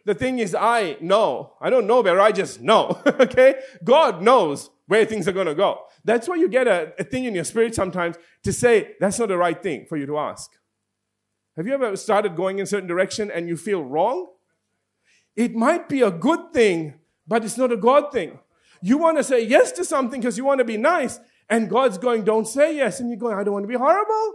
The 0.04 0.14
thing 0.14 0.40
is, 0.40 0.54
I 0.54 0.98
know. 1.00 1.54
I 1.58 1.70
don't 1.70 1.86
know 1.86 2.02
better, 2.02 2.20
I 2.20 2.30
just 2.30 2.60
know. 2.60 3.00
okay? 3.06 3.54
God 3.82 4.20
knows 4.20 4.68
where 4.88 5.06
things 5.06 5.26
are 5.26 5.32
going 5.32 5.46
to 5.46 5.54
go. 5.54 5.80
That's 6.04 6.28
why 6.28 6.34
you 6.34 6.50
get 6.50 6.66
a, 6.68 6.92
a 6.98 7.04
thing 7.04 7.24
in 7.24 7.34
your 7.34 7.44
spirit 7.44 7.74
sometimes 7.74 8.16
to 8.42 8.52
say, 8.52 8.90
that's 9.00 9.18
not 9.18 9.28
the 9.28 9.38
right 9.38 9.62
thing 9.62 9.86
for 9.88 9.96
you 9.96 10.04
to 10.04 10.18
ask. 10.18 10.50
Have 11.56 11.66
you 11.66 11.72
ever 11.72 11.96
started 11.96 12.36
going 12.36 12.58
in 12.58 12.64
a 12.64 12.66
certain 12.66 12.90
direction 12.90 13.30
and 13.30 13.48
you 13.48 13.56
feel 13.56 13.82
wrong? 13.82 14.26
It 15.34 15.54
might 15.54 15.88
be 15.88 16.02
a 16.02 16.10
good 16.10 16.52
thing, 16.52 17.00
but 17.26 17.42
it's 17.42 17.56
not 17.56 17.72
a 17.72 17.78
God 17.78 18.12
thing. 18.12 18.38
You 18.82 18.98
want 18.98 19.16
to 19.16 19.24
say 19.24 19.46
yes 19.46 19.72
to 19.72 19.84
something 19.86 20.20
because 20.20 20.36
you 20.36 20.44
want 20.44 20.58
to 20.58 20.64
be 20.66 20.76
nice, 20.76 21.20
and 21.48 21.70
God's 21.70 21.96
going, 21.96 22.24
don't 22.24 22.46
say 22.46 22.76
yes. 22.76 23.00
And 23.00 23.08
you're 23.08 23.18
going, 23.18 23.38
I 23.38 23.44
don't 23.44 23.54
want 23.54 23.64
to 23.64 23.68
be 23.68 23.78
horrible. 23.78 24.34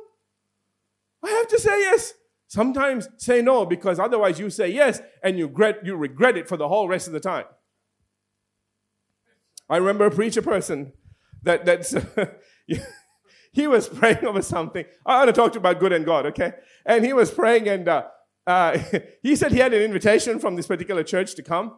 I 1.23 1.30
have 1.30 1.47
to 1.50 1.60
say 1.60 1.78
yes. 1.82 2.13
Sometimes 2.47 3.10
say 3.17 3.41
no 3.41 3.65
because 3.65 3.99
otherwise 3.99 4.39
you 4.39 4.49
say 4.49 4.69
yes 4.69 5.01
and 5.21 5.38
you 5.38 5.47
regret, 5.47 5.86
you 5.86 5.95
regret 5.95 6.38
it 6.38 6.47
for 6.47 6.57
the 6.57 6.67
whole 6.67 6.88
rest 6.88 7.07
of 7.07 7.13
the 7.13 7.19
time. 7.19 7.45
I 9.69 9.77
remember 9.77 10.05
a 10.05 10.12
preacher 10.12 10.41
person 10.41 10.93
that 11.43 11.65
that's 11.65 11.93
he 13.51 13.67
was 13.67 13.89
praying 13.89 14.25
over 14.25 14.41
something. 14.41 14.86
I 15.05 15.17
want 15.17 15.27
to 15.27 15.33
talk 15.33 15.51
to 15.53 15.55
you 15.57 15.60
about 15.60 15.79
good 15.79 15.91
and 15.91 16.05
God, 16.05 16.25
okay? 16.27 16.53
And 16.86 17.03
he 17.03 17.12
was 17.12 17.31
praying 17.31 17.67
and 17.67 17.88
uh, 17.88 18.03
uh, 18.45 18.77
he 19.21 19.36
said 19.36 19.51
he 19.51 19.60
had 19.60 19.73
an 19.73 19.81
invitation 19.81 20.39
from 20.39 20.55
this 20.55 20.67
particular 20.67 21.03
church 21.03 21.36
to 21.36 21.43
come. 21.43 21.75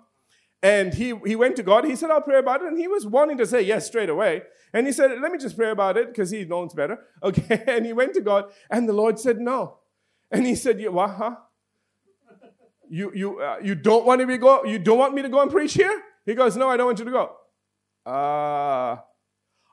And 0.62 0.94
he, 0.94 1.14
he 1.26 1.36
went 1.36 1.56
to 1.56 1.64
God. 1.64 1.86
He 1.86 1.96
said, 1.96 2.12
I'll 2.12 2.22
pray 2.22 2.38
about 2.38 2.62
it. 2.62 2.68
And 2.68 2.78
he 2.78 2.88
was 2.88 3.06
wanting 3.06 3.38
to 3.38 3.48
say 3.48 3.62
yes 3.62 3.88
straight 3.88 4.10
away. 4.10 4.44
And 4.74 4.86
he 4.86 4.94
said, 4.94 5.10
Let 5.22 5.32
me 5.32 5.38
just 5.38 5.58
pray 5.58 5.72
about 5.72 5.98
it 5.98 6.10
because 6.10 6.32
he 6.32 6.46
knows 6.46 6.74
better. 6.74 7.00
Okay. 7.24 7.64
And 7.66 7.86
he 7.86 7.94
went 7.94 8.14
to 8.16 8.22
God. 8.22 8.52
And 8.70 8.88
the 8.88 8.94
Lord 8.94 9.20
said, 9.20 9.40
No. 9.40 9.79
And 10.32 10.46
he 10.46 10.56
said, 10.56 10.80
yeah, 10.80 10.90
What, 10.90 11.12
huh? 11.12 11.36
You, 12.90 13.12
you, 13.14 13.40
uh, 13.40 13.58
you 13.62 13.76
don't 13.76 14.06
want 14.06 14.20
me 14.20 14.34
to 14.34 14.38
go, 14.38 14.64
you 14.64 14.80
don't 14.80 14.98
want 14.98 15.14
me 15.14 15.22
to 15.22 15.30
go 15.30 15.42
and 15.42 15.52
preach 15.52 15.74
here? 15.74 16.02
He 16.26 16.34
goes, 16.34 16.58
No, 16.58 16.70
I 16.70 16.78
don't 16.78 16.88
want 16.88 17.00
you 17.00 17.06
to 17.06 17.12
go. 17.12 17.36
Uh, 18.06 18.98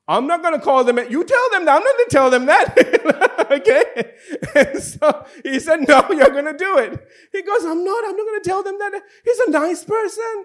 I'm 0.08 0.26
not 0.26 0.42
going 0.42 0.54
to 0.54 0.60
call 0.60 0.84
them. 0.84 0.98
You 0.98 1.24
tell 1.24 1.50
them 1.50 1.64
that. 1.64 1.76
I'm 1.76 1.82
not 1.82 1.96
going 1.96 2.08
to 2.08 2.10
tell 2.10 2.30
them 2.30 2.46
that. 2.46 3.46
okay? 3.50 4.12
And 4.54 4.82
so 4.82 5.26
he 5.42 5.58
said, 5.58 5.88
No, 5.88 6.06
you're 6.10 6.30
going 6.30 6.44
to 6.44 6.56
do 6.56 6.78
it. 6.78 7.06
He 7.32 7.42
goes, 7.42 7.64
I'm 7.64 7.84
not. 7.84 8.04
I'm 8.04 8.16
not 8.16 8.26
going 8.26 8.42
to 8.42 8.48
tell 8.48 8.62
them 8.62 8.78
that. 8.78 9.02
He's 9.24 9.38
a 9.40 9.50
nice 9.50 9.84
person. 9.84 10.44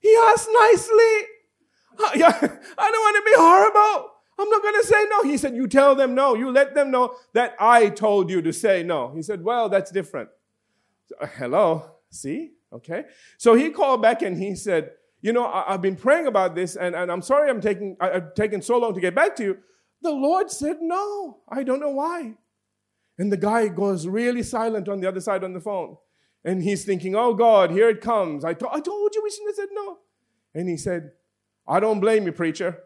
He 0.00 0.14
asked 0.28 0.48
nicely. 0.52 1.14
I 1.98 2.18
don't 2.18 3.04
want 3.04 3.16
to 3.16 3.22
be 3.24 3.34
horrible. 3.36 4.10
I'm 4.38 4.48
not 4.48 4.62
going 4.62 4.80
to 4.80 4.86
say 4.86 5.06
no. 5.10 5.22
He 5.22 5.36
said, 5.36 5.54
You 5.54 5.66
tell 5.66 5.94
them 5.94 6.14
no. 6.14 6.34
You 6.34 6.50
let 6.50 6.74
them 6.74 6.90
know 6.90 7.14
that 7.34 7.54
I 7.60 7.88
told 7.88 8.30
you 8.30 8.42
to 8.42 8.52
say 8.52 8.82
no. 8.82 9.12
He 9.14 9.22
said, 9.22 9.42
Well, 9.44 9.68
that's 9.68 9.90
different. 9.90 10.30
So, 11.06 11.14
uh, 11.20 11.26
hello? 11.26 11.90
See? 12.10 12.52
Okay. 12.72 13.04
So 13.36 13.54
he 13.54 13.70
called 13.70 14.02
back 14.02 14.22
and 14.22 14.36
he 14.36 14.54
said, 14.54 14.92
You 15.20 15.32
know, 15.32 15.46
I, 15.46 15.72
have 15.72 15.82
been 15.82 15.96
praying 15.96 16.26
about 16.26 16.54
this 16.54 16.76
and, 16.76 16.94
and 16.94 17.12
I'm 17.12 17.22
sorry 17.22 17.50
I'm 17.50 17.60
taking, 17.60 17.96
I, 18.00 18.12
I've 18.12 18.34
taken 18.34 18.62
so 18.62 18.78
long 18.78 18.94
to 18.94 19.00
get 19.00 19.14
back 19.14 19.36
to 19.36 19.42
you. 19.42 19.58
The 20.00 20.10
Lord 20.10 20.50
said 20.50 20.78
no. 20.80 21.38
I 21.48 21.62
don't 21.62 21.80
know 21.80 21.90
why. 21.90 22.34
And 23.18 23.30
the 23.30 23.36
guy 23.36 23.68
goes 23.68 24.06
really 24.06 24.42
silent 24.42 24.88
on 24.88 25.00
the 25.00 25.08
other 25.08 25.20
side 25.20 25.44
on 25.44 25.52
the 25.52 25.60
phone. 25.60 25.96
And 26.44 26.62
he's 26.62 26.84
thinking, 26.84 27.14
oh 27.14 27.34
God, 27.34 27.70
here 27.70 27.88
it 27.88 28.00
comes. 28.00 28.44
I, 28.44 28.54
to- 28.54 28.72
I 28.72 28.80
told 28.80 29.14
you 29.14 29.22
we 29.22 29.30
shouldn't 29.30 29.50
have 29.50 29.56
said 29.56 29.68
no. 29.72 29.98
And 30.54 30.68
he 30.68 30.76
said, 30.76 31.12
I 31.68 31.78
don't 31.78 32.00
blame 32.00 32.24
you, 32.26 32.32
preacher. 32.32 32.78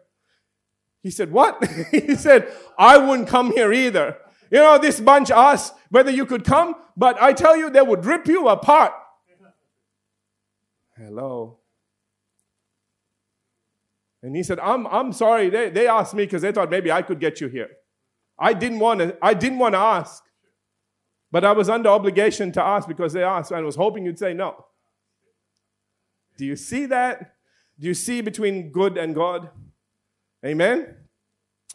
He 1.07 1.11
said, 1.11 1.31
What? 1.31 1.63
he 1.91 2.15
said, 2.15 2.51
I 2.77 2.97
wouldn't 2.97 3.29
come 3.29 3.53
here 3.53 3.71
either. 3.71 4.17
You 4.51 4.59
know, 4.59 4.77
this 4.77 4.99
bunch 4.99 5.31
asked 5.31 5.73
whether 5.89 6.11
you 6.11 6.25
could 6.25 6.43
come, 6.43 6.75
but 6.97 7.15
I 7.21 7.31
tell 7.31 7.55
you, 7.55 7.69
they 7.69 7.81
would 7.81 8.03
rip 8.03 8.27
you 8.27 8.49
apart. 8.49 8.91
Hello. 10.97 11.59
And 14.21 14.35
he 14.35 14.43
said, 14.43 14.59
I'm, 14.59 14.85
I'm 14.87 15.13
sorry. 15.13 15.49
They, 15.49 15.69
they 15.69 15.87
asked 15.87 16.13
me 16.13 16.25
because 16.25 16.41
they 16.41 16.51
thought 16.51 16.69
maybe 16.69 16.91
I 16.91 17.01
could 17.03 17.21
get 17.21 17.39
you 17.39 17.47
here. 17.47 17.69
I 18.37 18.51
didn't 18.51 18.79
want 18.79 18.99
to, 18.99 19.15
I 19.21 19.33
didn't 19.33 19.59
want 19.59 19.75
to 19.75 19.79
ask. 19.79 20.21
But 21.31 21.45
I 21.45 21.53
was 21.53 21.69
under 21.69 21.87
obligation 21.87 22.51
to 22.51 22.61
ask 22.61 22.85
because 22.85 23.13
they 23.13 23.23
asked, 23.23 23.51
and 23.51 23.61
I 23.61 23.63
was 23.63 23.77
hoping 23.77 24.03
you'd 24.03 24.19
say 24.19 24.33
no. 24.33 24.65
Do 26.37 26.45
you 26.45 26.57
see 26.57 26.85
that? 26.87 27.35
Do 27.79 27.87
you 27.87 27.93
see 27.93 28.19
between 28.19 28.71
good 28.73 28.97
and 28.97 29.15
God? 29.15 29.51
Amen? 30.47 30.95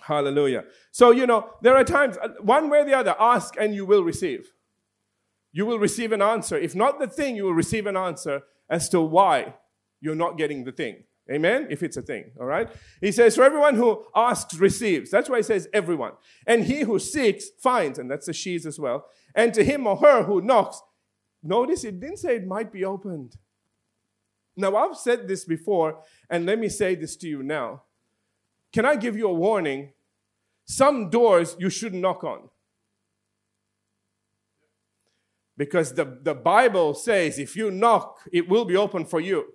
Hallelujah. 0.01 0.65
So, 0.91 1.11
you 1.11 1.27
know, 1.27 1.51
there 1.61 1.77
are 1.77 1.85
times, 1.85 2.17
uh, 2.19 2.29
one 2.41 2.71
way 2.71 2.81
or 2.81 2.85
the 2.85 2.95
other, 2.95 3.15
ask 3.21 3.55
and 3.59 3.75
you 3.75 3.85
will 3.85 4.03
receive. 4.03 4.53
You 5.53 5.67
will 5.67 5.79
receive 5.79 6.13
an 6.13 6.23
answer. 6.23 6.57
If 6.57 6.75
not 6.75 6.99
the 6.99 7.07
thing, 7.07 7.37
you 7.37 7.45
will 7.45 7.55
receive 7.55 7.87
an 7.87 7.97
answer 7.97 8.43
as 8.69 8.89
to 8.89 9.01
why 9.01 9.55
you're 10.01 10.15
not 10.15 10.39
getting 10.39 10.65
the 10.65 10.73
thing. 10.73 11.05
Amen? 11.31 11.69
If 11.71 11.83
it's 11.83 11.97
a 11.97 12.03
thing, 12.03 12.33
all 12.41 12.47
right? 12.47 12.69
He 13.01 13.13
says, 13.13 13.37
For 13.37 13.45
everyone 13.45 13.77
who 13.77 14.05
asks 14.15 14.55
receives. 14.55 15.11
That's 15.11 15.31
why 15.31 15.37
he 15.37 15.43
says 15.43 15.69
everyone. 15.73 16.13
And 16.47 16.65
he 16.65 16.81
who 16.81 16.99
seeks 16.99 17.49
finds, 17.63 17.99
and 17.99 18.11
that's 18.11 18.27
the 18.27 18.33
she's 18.33 18.67
as 18.67 18.79
well. 18.81 19.07
And 19.35 19.55
to 19.55 19.63
him 19.63 19.87
or 19.87 19.97
her 19.99 20.25
who 20.25 20.41
knocks, 20.41 20.83
notice 21.43 21.85
it 21.85 22.01
didn't 22.01 22.19
say 22.19 22.37
it 22.37 22.47
might 22.47 22.73
be 22.73 22.85
opened. 22.85 23.37
Now, 24.57 24.77
I've 24.77 24.97
said 24.97 25.29
this 25.29 25.45
before, 25.45 26.03
and 26.29 26.45
let 26.45 26.59
me 26.59 26.69
say 26.69 26.95
this 26.95 27.17
to 27.19 27.29
you 27.29 27.43
now. 27.43 27.83
Can 28.73 28.87
I 28.87 28.97
give 28.97 29.17
you 29.17 29.29
a 29.29 29.33
warning? 29.33 29.93
Some 30.65 31.11
doors 31.11 31.57
you 31.59 31.69
shouldn't 31.69 32.01
knock 32.01 32.25
on. 32.25 32.49
Because 35.57 35.95
the, 35.95 36.19
the 36.23 36.35
Bible 36.35 36.95
says 36.95 37.39
if 37.39 37.55
you 37.55 37.71
knock, 37.71 38.21
it 38.33 38.49
will 38.49 38.65
be 38.65 38.77
open 38.77 39.05
for 39.05 39.21
you. 39.21 39.53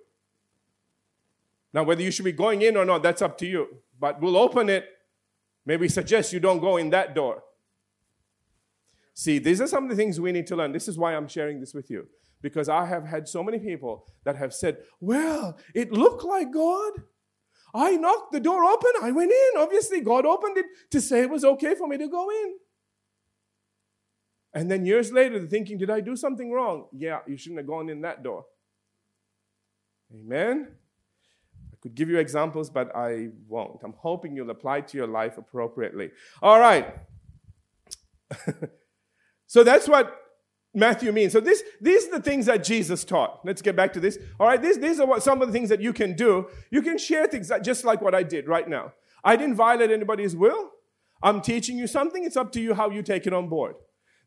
Now, 1.72 1.82
whether 1.82 2.02
you 2.02 2.10
should 2.10 2.24
be 2.24 2.32
going 2.32 2.62
in 2.62 2.76
or 2.76 2.84
not, 2.84 3.02
that's 3.02 3.20
up 3.20 3.36
to 3.38 3.46
you. 3.46 3.66
But 3.98 4.20
we'll 4.20 4.36
open 4.36 4.68
it. 4.68 4.88
Maybe 5.66 5.88
suggest 5.88 6.32
you 6.32 6.40
don't 6.40 6.60
go 6.60 6.76
in 6.76 6.90
that 6.90 7.14
door. 7.14 7.42
See, 9.12 9.38
these 9.38 9.60
are 9.60 9.66
some 9.66 9.84
of 9.84 9.90
the 9.90 9.96
things 9.96 10.20
we 10.20 10.32
need 10.32 10.46
to 10.46 10.56
learn. 10.56 10.72
This 10.72 10.88
is 10.88 10.96
why 10.96 11.14
I'm 11.14 11.28
sharing 11.28 11.60
this 11.60 11.74
with 11.74 11.90
you. 11.90 12.06
Because 12.40 12.68
I 12.68 12.86
have 12.86 13.04
had 13.04 13.28
so 13.28 13.42
many 13.42 13.58
people 13.58 14.06
that 14.24 14.36
have 14.36 14.54
said, 14.54 14.78
Well, 15.00 15.58
it 15.74 15.92
looked 15.92 16.22
like 16.24 16.52
God. 16.52 17.02
I 17.74 17.96
knocked 17.96 18.32
the 18.32 18.40
door 18.40 18.64
open. 18.64 18.90
I 19.02 19.10
went 19.12 19.30
in. 19.30 19.60
Obviously, 19.60 20.00
God 20.00 20.26
opened 20.26 20.56
it 20.58 20.66
to 20.90 21.00
say 21.00 21.22
it 21.22 21.30
was 21.30 21.44
okay 21.44 21.74
for 21.74 21.86
me 21.86 21.98
to 21.98 22.08
go 22.08 22.30
in. 22.30 22.54
And 24.54 24.70
then 24.70 24.84
years 24.84 25.12
later, 25.12 25.46
thinking, 25.46 25.78
Did 25.78 25.90
I 25.90 26.00
do 26.00 26.16
something 26.16 26.50
wrong? 26.50 26.86
Yeah, 26.92 27.20
you 27.26 27.36
shouldn't 27.36 27.58
have 27.58 27.66
gone 27.66 27.88
in 27.88 28.00
that 28.02 28.22
door. 28.22 28.46
Amen 30.12 30.68
I 31.78 31.80
could 31.80 31.94
give 31.94 32.08
you 32.08 32.18
examples, 32.18 32.70
but 32.70 32.94
I 32.96 33.28
won't. 33.46 33.80
I'm 33.84 33.92
hoping 33.92 34.34
you'll 34.34 34.50
apply 34.50 34.80
to 34.80 34.96
your 34.96 35.06
life 35.06 35.38
appropriately. 35.38 36.10
All 36.42 36.58
right. 36.58 36.92
so 39.46 39.62
that's 39.62 39.86
what 39.86 40.27
Matthew 40.78 41.12
means. 41.12 41.32
So 41.32 41.40
this, 41.40 41.62
these 41.80 42.06
are 42.08 42.12
the 42.12 42.22
things 42.22 42.46
that 42.46 42.64
Jesus 42.64 43.04
taught. 43.04 43.40
Let's 43.44 43.62
get 43.62 43.76
back 43.76 43.92
to 43.94 44.00
this. 44.00 44.18
All 44.38 44.46
right, 44.46 44.60
these, 44.60 44.78
these 44.78 45.00
are 45.00 45.06
what, 45.06 45.22
some 45.22 45.42
of 45.42 45.48
the 45.48 45.52
things 45.52 45.68
that 45.68 45.80
you 45.80 45.92
can 45.92 46.14
do. 46.14 46.48
You 46.70 46.82
can 46.82 46.98
share 46.98 47.26
things 47.26 47.50
just 47.62 47.84
like 47.84 48.00
what 48.00 48.14
I 48.14 48.22
did 48.22 48.48
right 48.48 48.68
now. 48.68 48.92
I 49.24 49.36
didn't 49.36 49.56
violate 49.56 49.90
anybody's 49.90 50.36
will. 50.36 50.70
I'm 51.22 51.40
teaching 51.40 51.76
you 51.76 51.86
something. 51.86 52.24
It's 52.24 52.36
up 52.36 52.52
to 52.52 52.60
you 52.60 52.74
how 52.74 52.90
you 52.90 53.02
take 53.02 53.26
it 53.26 53.32
on 53.32 53.48
board. 53.48 53.74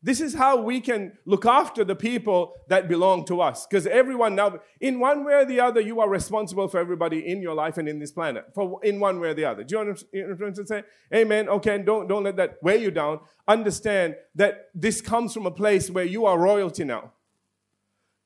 This 0.04 0.20
is 0.20 0.34
how 0.34 0.56
we 0.56 0.80
can 0.80 1.12
look 1.26 1.46
after 1.46 1.84
the 1.84 1.94
people 1.94 2.54
that 2.68 2.88
belong 2.88 3.24
to 3.26 3.40
us. 3.40 3.66
Because 3.66 3.86
everyone 3.86 4.34
now, 4.34 4.58
in 4.80 4.98
one 4.98 5.24
way 5.24 5.34
or 5.34 5.44
the 5.44 5.60
other, 5.60 5.80
you 5.80 6.00
are 6.00 6.08
responsible 6.08 6.66
for 6.66 6.80
everybody 6.80 7.28
in 7.28 7.40
your 7.40 7.54
life 7.54 7.78
and 7.78 7.88
in 7.88 8.00
this 8.00 8.10
planet. 8.10 8.46
For 8.52 8.80
in 8.82 8.98
one 8.98 9.20
way 9.20 9.28
or 9.28 9.34
the 9.34 9.44
other. 9.44 9.62
Do 9.62 9.76
you 9.76 9.80
understand 9.80 10.40
what 10.40 10.58
I'm 10.58 10.66
saying? 10.66 10.84
Amen. 11.14 11.48
Okay, 11.48 11.76
and 11.76 11.86
don't, 11.86 12.08
don't 12.08 12.24
let 12.24 12.34
that 12.36 12.56
weigh 12.62 12.82
you 12.82 12.90
down. 12.90 13.20
Understand 13.46 14.16
that 14.34 14.70
this 14.74 15.00
comes 15.00 15.32
from 15.32 15.46
a 15.46 15.52
place 15.52 15.88
where 15.88 16.04
you 16.04 16.26
are 16.26 16.36
royalty 16.36 16.82
now. 16.82 17.12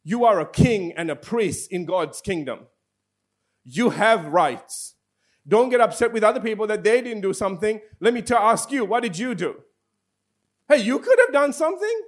You 0.03 0.25
are 0.25 0.41
a 0.41 0.47
king 0.47 0.93
and 0.93 1.11
a 1.11 1.17
priest 1.17 1.71
in 1.71 1.85
God's 1.85 2.23
kingdom. 2.23 2.61
You 3.65 3.91
have 3.91 4.27
rights. 4.27 4.95
Don't 5.47 5.69
get 5.69 5.83
upset 5.83 6.11
with 6.12 6.25
other 6.25 6.41
people 6.41 6.67
that 6.69 6.83
they 6.83 7.03
didn't 7.03 7.21
do 7.21 7.35
something. 7.35 7.81
Let 8.01 8.15
me 8.15 8.23
to 8.23 8.41
ask 8.41 8.73
you, 8.73 8.87
what 8.87 9.03
did 9.03 9.19
you 9.19 9.35
do? 9.35 9.57
Hey, 10.68 10.79
you 10.79 10.98
could 10.98 11.18
have 11.20 11.33
done 11.33 11.52
something. 11.52 12.02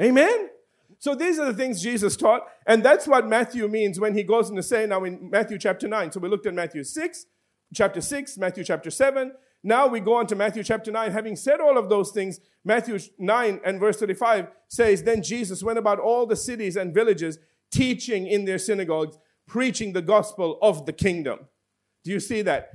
Amen. 0.00 0.48
So 0.98 1.14
these 1.14 1.38
are 1.38 1.46
the 1.46 1.54
things 1.54 1.82
Jesus 1.82 2.16
taught, 2.16 2.46
and 2.66 2.82
that's 2.82 3.06
what 3.06 3.26
Matthew 3.26 3.66
means 3.68 3.98
when 3.98 4.14
he 4.14 4.22
goes 4.22 4.50
on 4.50 4.56
to 4.56 4.62
say 4.62 4.86
now 4.86 5.04
in 5.04 5.30
Matthew 5.30 5.58
chapter 5.58 5.88
9. 5.88 6.12
So 6.12 6.20
we 6.20 6.28
looked 6.28 6.46
at 6.46 6.52
Matthew 6.52 6.84
6, 6.84 7.26
chapter 7.74 8.00
6, 8.02 8.36
Matthew 8.36 8.64
chapter 8.64 8.90
7. 8.90 9.32
Now 9.62 9.86
we 9.86 10.00
go 10.00 10.14
on 10.14 10.26
to 10.26 10.36
Matthew 10.36 10.62
chapter 10.62 10.90
9. 10.90 11.10
Having 11.10 11.36
said 11.36 11.60
all 11.60 11.78
of 11.78 11.88
those 11.88 12.10
things, 12.10 12.40
Matthew 12.64 12.98
9 13.18 13.60
and 13.64 13.80
verse 13.80 13.98
35 13.98 14.48
says, 14.68 15.02
Then 15.02 15.22
Jesus 15.22 15.62
went 15.62 15.78
about 15.78 15.98
all 15.98 16.26
the 16.26 16.36
cities 16.36 16.76
and 16.76 16.94
villages, 16.94 17.38
teaching 17.70 18.26
in 18.26 18.44
their 18.44 18.58
synagogues, 18.58 19.18
preaching 19.46 19.92
the 19.92 20.02
gospel 20.02 20.58
of 20.62 20.86
the 20.86 20.92
kingdom. 20.92 21.40
Do 22.04 22.10
you 22.10 22.20
see 22.20 22.42
that? 22.42 22.70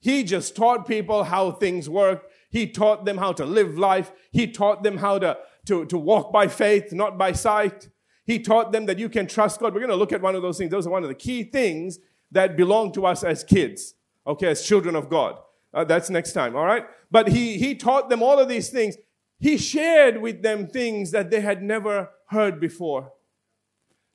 He 0.00 0.24
just 0.24 0.56
taught 0.56 0.86
people 0.86 1.24
how 1.24 1.52
things 1.52 1.88
work. 1.88 2.28
He 2.52 2.66
taught 2.66 3.06
them 3.06 3.16
how 3.16 3.32
to 3.32 3.46
live 3.46 3.78
life. 3.78 4.12
He 4.30 4.46
taught 4.46 4.82
them 4.82 4.98
how 4.98 5.18
to, 5.18 5.38
to, 5.66 5.86
to 5.86 5.98
walk 5.98 6.32
by 6.32 6.46
faith, 6.46 6.92
not 6.92 7.16
by 7.16 7.32
sight. 7.32 7.88
He 8.26 8.38
taught 8.38 8.72
them 8.72 8.86
that 8.86 8.98
you 8.98 9.08
can 9.08 9.26
trust 9.26 9.58
God. 9.58 9.72
We're 9.74 9.80
going 9.80 9.90
to 9.90 9.96
look 9.96 10.12
at 10.12 10.20
one 10.20 10.34
of 10.34 10.42
those 10.42 10.58
things. 10.58 10.70
Those 10.70 10.86
are 10.86 10.90
one 10.90 11.02
of 11.02 11.08
the 11.08 11.14
key 11.14 11.44
things 11.44 11.98
that 12.30 12.56
belong 12.56 12.92
to 12.92 13.06
us 13.06 13.24
as 13.24 13.42
kids, 13.42 13.94
okay, 14.26 14.48
as 14.48 14.62
children 14.62 14.94
of 14.94 15.08
God. 15.08 15.38
Uh, 15.74 15.84
that's 15.84 16.10
next 16.10 16.34
time, 16.34 16.54
all 16.54 16.66
right? 16.66 16.84
But 17.10 17.28
he, 17.28 17.56
he 17.58 17.74
taught 17.74 18.10
them 18.10 18.22
all 18.22 18.38
of 18.38 18.48
these 18.48 18.68
things. 18.68 18.96
He 19.40 19.56
shared 19.56 20.20
with 20.20 20.42
them 20.42 20.66
things 20.66 21.10
that 21.12 21.30
they 21.30 21.40
had 21.40 21.62
never 21.62 22.10
heard 22.26 22.60
before 22.60 23.12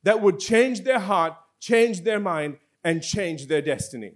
that 0.04 0.22
would 0.22 0.40
change 0.40 0.84
their 0.84 1.00
heart, 1.00 1.34
change 1.60 2.04
their 2.04 2.20
mind, 2.20 2.58
and 2.84 3.02
change 3.02 3.48
their 3.48 3.64
destiny. 3.64 4.14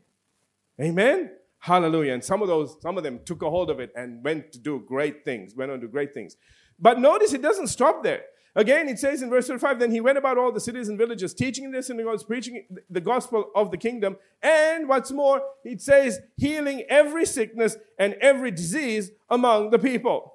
Amen? 0.80 1.32
Hallelujah. 1.62 2.13
And 2.13 2.24
some 2.24 2.41
of 2.41 2.47
those, 2.47 2.76
some 2.82 2.97
of 2.97 3.04
them 3.04 3.19
took 3.24 3.43
a 3.43 3.50
hold 3.50 3.69
of 3.69 3.80
it 3.80 3.91
and 3.95 4.24
went 4.24 4.52
to 4.52 4.60
do 4.60 4.84
great 4.88 5.24
things, 5.24 5.56
went 5.56 5.71
on 5.71 5.80
to 5.82 5.88
great 5.88 6.12
things. 6.12 6.36
But 6.80 7.00
notice 7.00 7.34
it 7.34 7.43
doesn't 7.43 7.67
stop 7.67 8.04
there. 8.04 8.24
Again, 8.56 8.89
it 8.89 8.97
says 8.97 9.21
in 9.21 9.30
verse 9.30 9.47
35, 9.47 9.80
then 9.80 9.91
he 9.91 10.02
went 10.02 10.17
about 10.17 10.39
all 10.39 10.52
the 10.52 10.60
cities 10.60 10.89
and 10.89 10.97
villages, 10.97 11.36
teaching 11.36 11.63
in 11.63 11.71
their 11.71 11.84
synagogues, 11.84 12.24
preaching 12.24 12.65
the 12.89 13.00
gospel 13.00 13.52
of 13.56 13.69
the 13.69 13.78
kingdom. 13.78 14.17
And 14.41 14.89
what's 14.89 15.12
more, 15.12 15.41
it 15.63 15.82
says, 15.82 16.19
healing 16.36 16.84
every 16.89 17.28
sickness 17.28 17.78
and 18.00 18.15
every 18.15 18.50
disease 18.50 19.12
among 19.30 19.69
the 19.69 19.80
people. 19.80 20.34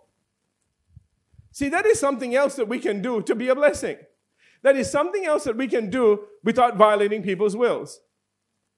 See, 1.51 1.69
that 1.71 1.87
is 1.87 1.99
something 1.99 2.37
else 2.37 2.55
that 2.55 2.69
we 2.69 2.79
can 2.79 3.03
do 3.03 3.21
to 3.23 3.35
be 3.35 3.49
a 3.49 3.55
blessing. 3.55 3.97
that 4.63 4.77
is 4.77 4.91
something 4.91 5.25
else 5.25 5.45
that 5.45 5.57
we 5.57 5.67
can 5.67 5.91
do 5.91 6.27
without 6.45 6.77
violating 6.77 7.23
people's 7.23 7.57
wills. 7.57 8.01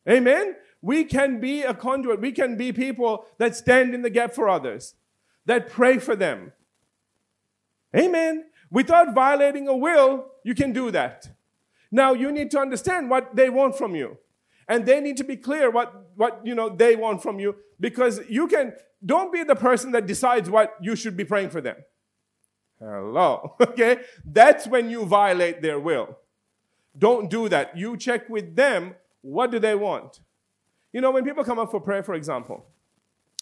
Amen? 0.09 0.57
We 0.81 1.05
can 1.05 1.41
be 1.41 1.63
a 1.63 1.75
conduit. 1.75 2.21
We 2.21 2.33
can 2.33 2.57
be 2.57 2.73
people 2.73 3.27
that 3.39 3.57
stand 3.57 3.95
in 3.95 4.03
the 4.03 4.11
gap 4.11 4.35
for 4.35 4.49
others, 4.49 4.95
that 5.47 5.69
pray 5.69 5.99
for 5.99 6.15
them. 6.15 6.53
Amen. 7.97 8.45
Without 8.71 9.15
violating 9.15 9.67
a 9.67 9.77
will, 9.77 10.27
you 10.45 10.55
can 10.55 10.73
do 10.73 10.91
that. 10.91 11.29
Now 11.91 12.13
you 12.13 12.31
need 12.31 12.51
to 12.53 12.59
understand 12.59 13.11
what 13.11 13.35
they 13.35 13.49
want 13.49 13.77
from 13.77 13.95
you. 13.95 14.19
And 14.69 14.85
they 14.85 15.01
need 15.01 15.17
to 15.17 15.25
be 15.25 15.37
clear 15.37 15.71
what, 15.71 16.11
what 16.15 16.43
you 16.45 16.55
know 16.55 16.69
they 16.69 16.95
want 16.95 17.23
from 17.23 17.41
you 17.41 17.57
because 17.81 18.21
you 18.29 18.47
can 18.47 18.75
don't 19.05 19.33
be 19.33 19.43
the 19.43 19.55
person 19.55 19.93
that 19.93 20.07
decides 20.07 20.51
what 20.51 20.75
you 20.81 20.95
should 20.95 21.17
be 21.17 21.25
praying 21.25 21.51
for 21.51 21.61
them. 21.61 21.77
Hello. 22.79 23.57
Okay? 23.61 23.99
That's 24.25 24.67
when 24.67 24.91
you 24.91 25.05
violate 25.05 25.63
their 25.63 25.81
will. 25.81 26.19
Don't 26.97 27.31
do 27.31 27.49
that. 27.49 27.77
You 27.77 27.97
check 27.97 28.29
with 28.29 28.57
them 28.57 28.95
what 29.23 29.51
do 29.51 29.59
they 29.59 29.75
want? 29.75 30.21
You 30.99 31.03
know, 31.03 31.13
when 31.13 31.23
people 31.23 31.45
come 31.45 31.61
up 31.61 31.71
for 31.71 31.81
prayer, 31.81 32.03
for 32.03 32.17
example, 32.17 32.67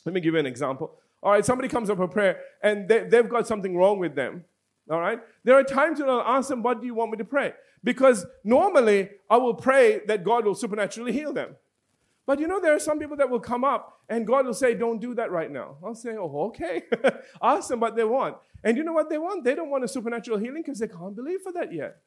let 0.05 0.15
me 0.15 0.21
give 0.21 0.35
you 0.35 0.41
an 0.41 0.45
example. 0.45 0.93
All 1.23 1.33
right, 1.33 1.43
somebody 1.43 1.71
comes 1.71 1.89
up 1.89 1.97
for 1.97 2.07
prayer 2.07 2.39
and 2.63 2.87
they, 2.87 3.05
they've 3.05 3.27
got 3.27 3.47
something 3.47 3.75
wrong 3.75 3.99
with 3.99 4.15
them. 4.15 4.45
All 4.91 5.01
right? 5.01 5.21
There 5.43 5.55
are 5.55 5.63
times 5.63 5.99
when 5.99 6.11
I'll 6.11 6.21
ask 6.21 6.51
them, 6.51 6.63
What 6.63 6.83
do 6.83 6.87
you 6.87 6.93
want 6.93 7.13
me 7.13 7.17
to 7.17 7.25
pray? 7.25 7.55
Because 7.83 8.27
normally 8.45 9.09
I 9.31 9.39
will 9.39 9.55
pray 9.55 10.03
that 10.07 10.23
God 10.23 10.45
will 10.45 10.55
supernaturally 10.55 11.13
heal 11.13 11.33
them. 11.33 11.57
But 12.27 12.41
you 12.41 12.47
know, 12.47 12.61
there 12.61 12.75
are 12.75 12.79
some 12.79 12.99
people 12.99 13.17
that 13.17 13.31
will 13.31 13.41
come 13.41 13.65
up 13.65 14.03
and 14.11 14.27
God 14.27 14.45
will 14.45 14.53
say, 14.53 14.75
Don't 14.75 15.01
do 15.01 15.15
that 15.15 15.31
right 15.31 15.51
now. 15.51 15.79
I'll 15.83 15.95
say, 15.95 16.15
Oh, 16.15 16.49
okay. 16.49 16.83
Ask 17.43 17.71
them 17.71 17.81
what 17.81 17.97
they 17.97 18.05
want. 18.05 18.37
And 18.65 18.77
you 18.77 18.85
know 18.85 18.93
what 18.93 19.09
they 19.09 19.17
want? 19.17 19.45
They 19.45 19.55
don't 19.55 19.71
want 19.71 19.83
a 19.83 19.89
supernatural 19.89 20.37
healing 20.37 20.63
because 20.63 20.79
they 20.79 20.89
can't 20.89 21.17
believe 21.17 21.41
for 21.41 21.53
that 21.53 21.73
yet. 21.73 22.03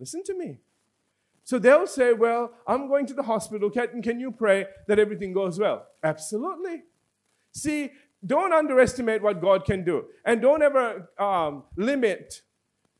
Listen 0.00 0.24
to 0.24 0.36
me. 0.36 0.58
So 1.46 1.60
they'll 1.60 1.86
say, 1.86 2.12
Well, 2.12 2.50
I'm 2.66 2.88
going 2.88 3.06
to 3.06 3.14
the 3.14 3.22
hospital. 3.22 3.70
Can, 3.70 4.02
can 4.02 4.18
you 4.18 4.32
pray 4.32 4.66
that 4.88 4.98
everything 4.98 5.32
goes 5.32 5.60
well? 5.60 5.86
Absolutely. 6.02 6.82
See, 7.52 7.92
don't 8.26 8.52
underestimate 8.52 9.22
what 9.22 9.40
God 9.40 9.64
can 9.64 9.84
do. 9.84 10.06
And 10.24 10.42
don't 10.42 10.60
ever 10.60 11.08
um, 11.16 11.62
limit, 11.76 12.42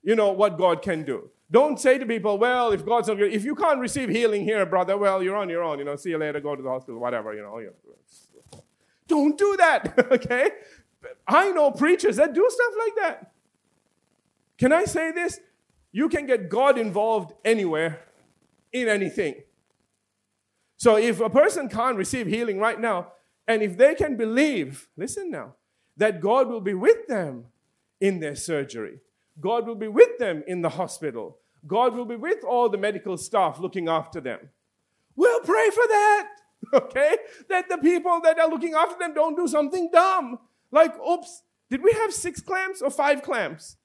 you 0.05 0.15
know, 0.15 0.31
what 0.31 0.57
God 0.59 0.81
can 0.81 1.03
do. 1.03 1.29
Don't 1.51 1.81
say 1.81 1.99
to 1.99 2.07
people, 2.07 2.39
well, 2.39 2.71
if 2.71 2.87
God's 2.87 3.09
not 3.09 3.17
good, 3.17 3.33
if 3.33 3.45
you 3.45 3.57
can't 3.57 3.81
receive 3.81 4.11
healing 4.11 4.45
here, 4.45 4.65
brother, 4.65 4.97
well, 4.97 5.25
you're 5.25 5.35
on 5.35 5.49
your 5.49 5.65
own. 5.65 5.81
You 5.81 5.85
know, 5.85 5.97
see 5.97 6.11
you 6.11 6.19
later, 6.19 6.39
go 6.39 6.55
to 6.55 6.63
the 6.63 6.69
hospital, 6.69 7.01
whatever, 7.01 7.35
you 7.35 7.43
know. 7.43 7.61
Don't 9.09 9.37
do 9.37 9.57
that, 9.57 10.07
okay? 10.13 10.51
I 11.27 11.51
know 11.51 11.73
preachers 11.73 12.15
that 12.17 12.33
do 12.33 12.49
stuff 12.49 12.75
like 12.79 12.95
that. 13.03 13.33
Can 14.57 14.73
I 14.73 14.85
say 14.85 15.11
this? 15.11 15.41
You 15.91 16.09
can 16.09 16.27
get 16.27 16.49
God 16.49 16.79
involved 16.79 17.33
anywhere, 17.45 18.06
in 18.83 18.89
anything. 18.89 19.35
So 20.77 20.97
if 20.97 21.21
a 21.21 21.31
person 21.31 21.69
can't 21.69 21.97
receive 21.97 22.27
healing 22.27 22.59
right 22.59 22.81
now, 22.81 23.13
and 23.49 23.63
if 23.63 23.77
they 23.77 23.95
can 23.95 24.17
believe, 24.17 24.89
listen 24.97 25.31
now, 25.31 25.55
that 25.97 26.21
God 26.21 26.49
will 26.49 26.61
be 26.61 26.75
with 26.75 27.07
them 27.07 27.47
in 28.01 28.21
their 28.21 28.35
surgery, 28.35 29.01
God 29.41 29.67
will 29.67 29.75
be 29.77 29.89
with 29.89 30.19
them 30.19 30.43
in 30.47 30.63
the 30.63 30.69
hospital. 30.69 31.39
God 31.67 31.95
will 31.95 32.05
be 32.05 32.17
with 32.17 32.45
all 32.45 32.69
the 32.69 32.79
medical 32.79 33.17
staff 33.17 33.59
looking 33.59 33.89
after 33.89 34.21
them. 34.21 34.51
We'll 35.15 35.41
pray 35.41 35.71
for 35.71 35.87
that, 35.89 36.29
okay? 36.75 37.17
That 37.49 37.69
the 37.69 37.79
people 37.79 38.21
that 38.23 38.39
are 38.39 38.49
looking 38.49 38.75
after 38.75 38.99
them 38.99 39.15
don't 39.15 39.37
do 39.37 39.49
something 39.49 39.91
dumb. 39.93 40.39
Like, 40.71 40.95
oops, 41.01 41.43
did 41.71 41.83
we 41.83 41.93
have 41.93 42.13
six 42.13 42.41
clamps 42.41 42.83
or 42.83 42.91
five 42.91 43.23
clamps? 43.23 43.77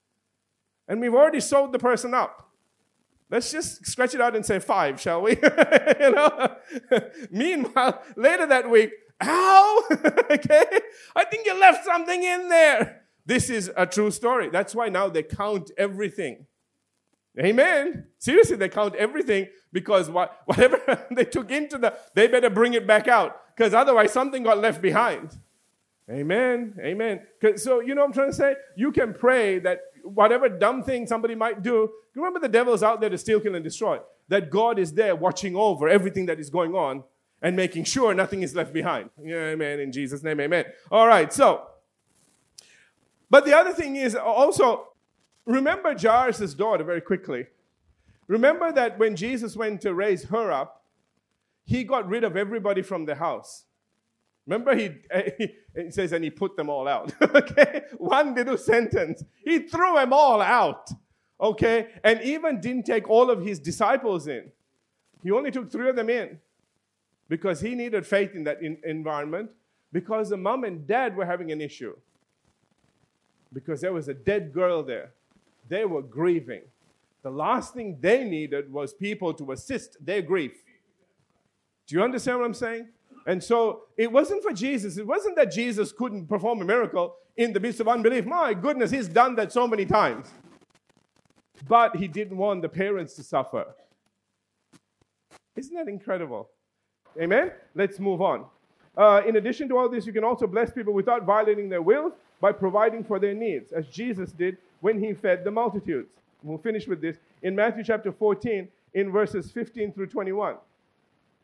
And 0.87 0.99
we've 0.99 1.13
already 1.13 1.39
sewed 1.39 1.71
the 1.71 1.79
person 1.79 2.13
up. 2.13 2.50
Let's 3.31 3.49
just 3.49 3.85
stretch 3.85 4.13
it 4.13 4.19
out 4.19 4.35
and 4.35 4.45
say 4.45 4.59
five, 4.59 4.99
shall 4.99 5.21
we? 5.21 5.31
you 5.99 6.11
know? 6.11 6.55
Meanwhile, 7.31 8.03
later 8.17 8.45
that 8.45 8.69
week, 8.69 8.91
ow, 9.23 9.83
okay? 10.29 10.65
I 11.15 11.23
think 11.23 11.45
you 11.45 11.57
left 11.57 11.85
something 11.85 12.21
in 12.21 12.49
there. 12.49 13.03
This 13.25 13.49
is 13.49 13.71
a 13.77 13.85
true 13.85 14.11
story. 14.11 14.49
That's 14.49 14.75
why 14.75 14.89
now 14.89 15.07
they 15.07 15.23
count 15.23 15.71
everything. 15.77 16.45
Amen. 17.39 18.07
Seriously, 18.17 18.57
they 18.57 18.67
count 18.67 18.95
everything 18.95 19.47
because 19.71 20.09
what, 20.09 20.41
whatever 20.43 21.07
they 21.11 21.23
took 21.23 21.51
into 21.51 21.77
the, 21.77 21.97
they 22.13 22.27
better 22.27 22.49
bring 22.49 22.73
it 22.73 22.85
back 22.85 23.07
out 23.07 23.37
because 23.55 23.73
otherwise 23.73 24.11
something 24.11 24.43
got 24.43 24.57
left 24.57 24.81
behind. 24.81 25.37
Amen. 26.09 26.75
Amen. 26.81 27.21
So, 27.55 27.79
you 27.79 27.95
know 27.95 28.01
what 28.01 28.07
I'm 28.07 28.13
trying 28.13 28.31
to 28.31 28.35
say? 28.35 28.55
You 28.75 28.91
can 28.91 29.13
pray 29.13 29.59
that 29.59 29.79
whatever 30.03 30.49
dumb 30.49 30.83
thing 30.83 31.07
somebody 31.07 31.35
might 31.35 31.63
do, 31.63 31.89
remember 32.15 32.39
the 32.39 32.49
devil's 32.49 32.83
out 32.83 33.01
there 33.01 33.09
to 33.09 33.17
steal, 33.17 33.39
kill, 33.39 33.55
and 33.55 33.63
destroy. 33.63 33.99
That 34.27 34.49
God 34.49 34.79
is 34.79 34.93
there 34.93 35.15
watching 35.15 35.55
over 35.55 35.89
everything 35.89 36.25
that 36.27 36.39
is 36.39 36.49
going 36.49 36.73
on 36.73 37.03
and 37.41 37.55
making 37.55 37.85
sure 37.85 38.13
nothing 38.13 38.43
is 38.43 38.55
left 38.55 38.71
behind. 38.73 39.09
Amen. 39.19 39.79
In 39.79 39.91
Jesus' 39.91 40.23
name, 40.23 40.39
amen. 40.39 40.65
All 40.91 41.07
right, 41.07 41.31
so 41.33 41.67
but 43.31 43.45
the 43.45 43.57
other 43.57 43.71
thing 43.71 43.95
is 43.95 44.13
also, 44.13 44.89
remember 45.45 45.97
Jairus' 45.97 46.53
daughter 46.53 46.83
very 46.83 46.99
quickly. 46.99 47.47
Remember 48.27 48.73
that 48.73 48.99
when 48.99 49.15
Jesus 49.15 49.55
went 49.55 49.79
to 49.81 49.93
raise 49.93 50.25
her 50.25 50.51
up, 50.51 50.83
he 51.63 51.85
got 51.85 52.09
rid 52.09 52.25
of 52.25 52.35
everybody 52.35 52.81
from 52.81 53.05
the 53.05 53.15
house. 53.15 53.63
Remember, 54.47 54.75
he, 54.75 54.91
he, 55.75 55.91
says, 55.91 56.11
and 56.13 56.23
he 56.23 56.29
put 56.29 56.57
them 56.57 56.69
all 56.69 56.87
out. 56.87 57.13
okay? 57.21 57.83
One 57.97 58.33
little 58.35 58.57
sentence. 58.57 59.23
He 59.45 59.59
threw 59.59 59.95
them 59.95 60.13
all 60.13 60.41
out. 60.41 60.89
Okay? 61.39 61.87
And 62.03 62.21
even 62.21 62.59
didn't 62.59 62.85
take 62.85 63.09
all 63.09 63.29
of 63.29 63.45
his 63.45 63.59
disciples 63.59 64.27
in. 64.27 64.51
He 65.23 65.31
only 65.31 65.51
took 65.51 65.71
three 65.71 65.89
of 65.89 65.95
them 65.95 66.09
in 66.09 66.39
because 67.29 67.61
he 67.61 67.75
needed 67.75 68.05
faith 68.05 68.35
in 68.35 68.43
that 68.45 68.61
in- 68.61 68.79
environment 68.83 69.51
because 69.91 70.29
the 70.29 70.37
mom 70.37 70.63
and 70.63 70.87
dad 70.87 71.15
were 71.15 71.25
having 71.25 71.51
an 71.51 71.61
issue 71.61 71.95
because 73.53 73.81
there 73.81 73.93
was 73.93 74.07
a 74.07 74.13
dead 74.13 74.53
girl 74.53 74.83
there. 74.83 75.11
They 75.69 75.85
were 75.85 76.01
grieving. 76.01 76.63
The 77.23 77.29
last 77.29 77.73
thing 77.73 77.97
they 77.99 78.23
needed 78.23 78.71
was 78.71 78.93
people 78.93 79.33
to 79.35 79.51
assist 79.51 80.03
their 80.03 80.21
grief. 80.21 80.63
Do 81.87 81.95
you 81.95 82.03
understand 82.03 82.39
what 82.39 82.45
I'm 82.45 82.53
saying? 82.53 82.87
And 83.25 83.43
so 83.43 83.83
it 83.97 84.11
wasn't 84.11 84.43
for 84.43 84.51
Jesus. 84.51 84.97
It 84.97 85.05
wasn't 85.05 85.35
that 85.35 85.51
Jesus 85.51 85.91
couldn't 85.91 86.27
perform 86.27 86.61
a 86.61 86.65
miracle 86.65 87.15
in 87.37 87.53
the 87.53 87.59
midst 87.59 87.79
of 87.79 87.87
unbelief. 87.87 88.25
My 88.25 88.53
goodness, 88.53 88.91
he's 88.91 89.07
done 89.07 89.35
that 89.35 89.51
so 89.51 89.67
many 89.67 89.85
times. 89.85 90.27
But 91.67 91.95
he 91.95 92.07
didn't 92.07 92.37
want 92.37 92.61
the 92.61 92.69
parents 92.69 93.13
to 93.15 93.23
suffer. 93.23 93.65
Isn't 95.55 95.75
that 95.75 95.87
incredible? 95.87 96.49
Amen? 97.19 97.51
Let's 97.75 97.99
move 97.99 98.21
on. 98.21 98.45
Uh, 98.97 99.21
in 99.27 99.35
addition 99.35 99.69
to 99.69 99.77
all 99.77 99.89
this, 99.89 100.05
you 100.05 100.13
can 100.13 100.23
also 100.23 100.47
bless 100.47 100.71
people 100.71 100.93
without 100.93 101.23
violating 101.23 101.69
their 101.69 101.81
will 101.81 102.13
by 102.39 102.51
providing 102.51 103.03
for 103.03 103.19
their 103.19 103.33
needs, 103.33 103.71
as 103.71 103.87
Jesus 103.87 104.31
did 104.31 104.57
when 104.81 104.99
he 104.99 105.13
fed 105.13 105.43
the 105.43 105.51
multitudes. 105.51 106.09
We'll 106.43 106.57
finish 106.57 106.87
with 106.87 107.01
this 107.01 107.17
in 107.43 107.55
Matthew 107.55 107.83
chapter 107.83 108.11
14, 108.11 108.67
in 108.93 109.11
verses 109.11 109.51
15 109.51 109.93
through 109.93 110.07
21. 110.07 110.55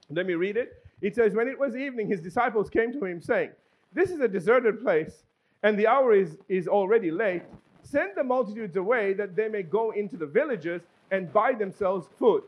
Let 0.10 0.26
me 0.26 0.34
read 0.34 0.58
it. 0.58 0.84
It 1.01 1.15
says, 1.15 1.33
When 1.33 1.47
it 1.47 1.60
was 1.60 1.75
evening, 1.75 2.07
his 2.07 2.21
disciples 2.21 2.69
came 2.69 2.91
to 2.93 3.05
him, 3.05 3.21
saying, 3.21 3.51
This 3.93 4.10
is 4.12 4.19
a 4.19 4.27
deserted 4.27 4.81
place, 4.81 5.23
and 5.63 5.77
the 5.77 5.88
hour 5.88 6.13
is, 6.13 6.38
is 6.49 6.67
already 6.67 7.12
late. 7.12 7.43
Send 7.83 8.12
the 8.15 8.23
multitudes 8.23 8.75
away 8.75 9.13
that 9.13 9.36
they 9.36 9.47
may 9.47 9.63
go 9.63 9.91
into 9.91 10.17
the 10.17 10.25
villages 10.25 10.81
and 11.12 11.31
buy 11.31 11.53
themselves 11.53 12.07
food. 12.19 12.43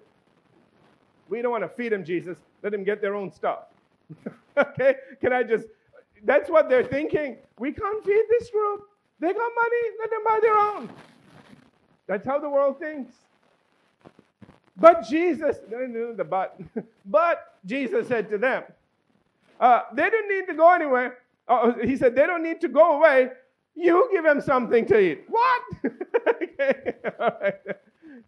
We 1.29 1.41
don't 1.41 1.51
want 1.51 1.63
to 1.63 1.69
feed 1.69 1.91
them, 1.91 2.03
Jesus. 2.03 2.37
Let 2.63 2.71
them 2.71 2.83
get 2.83 3.01
their 3.01 3.15
own 3.15 3.31
stuff. 3.31 3.65
okay? 4.57 4.95
Can 5.21 5.31
I 5.31 5.43
just 5.43 5.65
that's 6.25 6.49
what 6.49 6.69
they're 6.69 6.83
thinking. 6.83 7.37
We 7.57 7.71
can't 7.71 8.03
feed 8.05 8.23
this 8.29 8.49
group. 8.49 8.81
They 9.19 9.27
got 9.27 9.35
money, 9.37 9.81
let 9.99 10.09
them 10.09 10.19
buy 10.25 10.39
their 10.41 10.57
own. 10.57 10.89
That's 12.07 12.25
how 12.25 12.39
the 12.39 12.49
world 12.49 12.79
thinks. 12.79 13.13
But 14.77 15.05
Jesus, 15.07 15.57
no, 15.69 15.79
no, 15.79 16.13
the 16.13 16.23
but, 16.23 16.59
but 17.05 17.48
Jesus 17.65 18.07
said 18.07 18.29
to 18.29 18.37
them, 18.37 18.63
uh, 19.59 19.81
they 19.93 20.09
don't 20.09 20.29
need 20.29 20.47
to 20.47 20.53
go 20.53 20.73
anywhere. 20.73 21.19
Uh, 21.47 21.73
he 21.83 21.97
said, 21.97 22.15
they 22.15 22.25
don't 22.25 22.43
need 22.43 22.61
to 22.61 22.69
go 22.69 22.97
away. 22.97 23.29
You 23.75 24.09
give 24.11 24.23
them 24.23 24.41
something 24.41 24.85
to 24.87 24.99
eat. 24.99 25.23
What? 25.27 25.63
okay. 26.27 26.93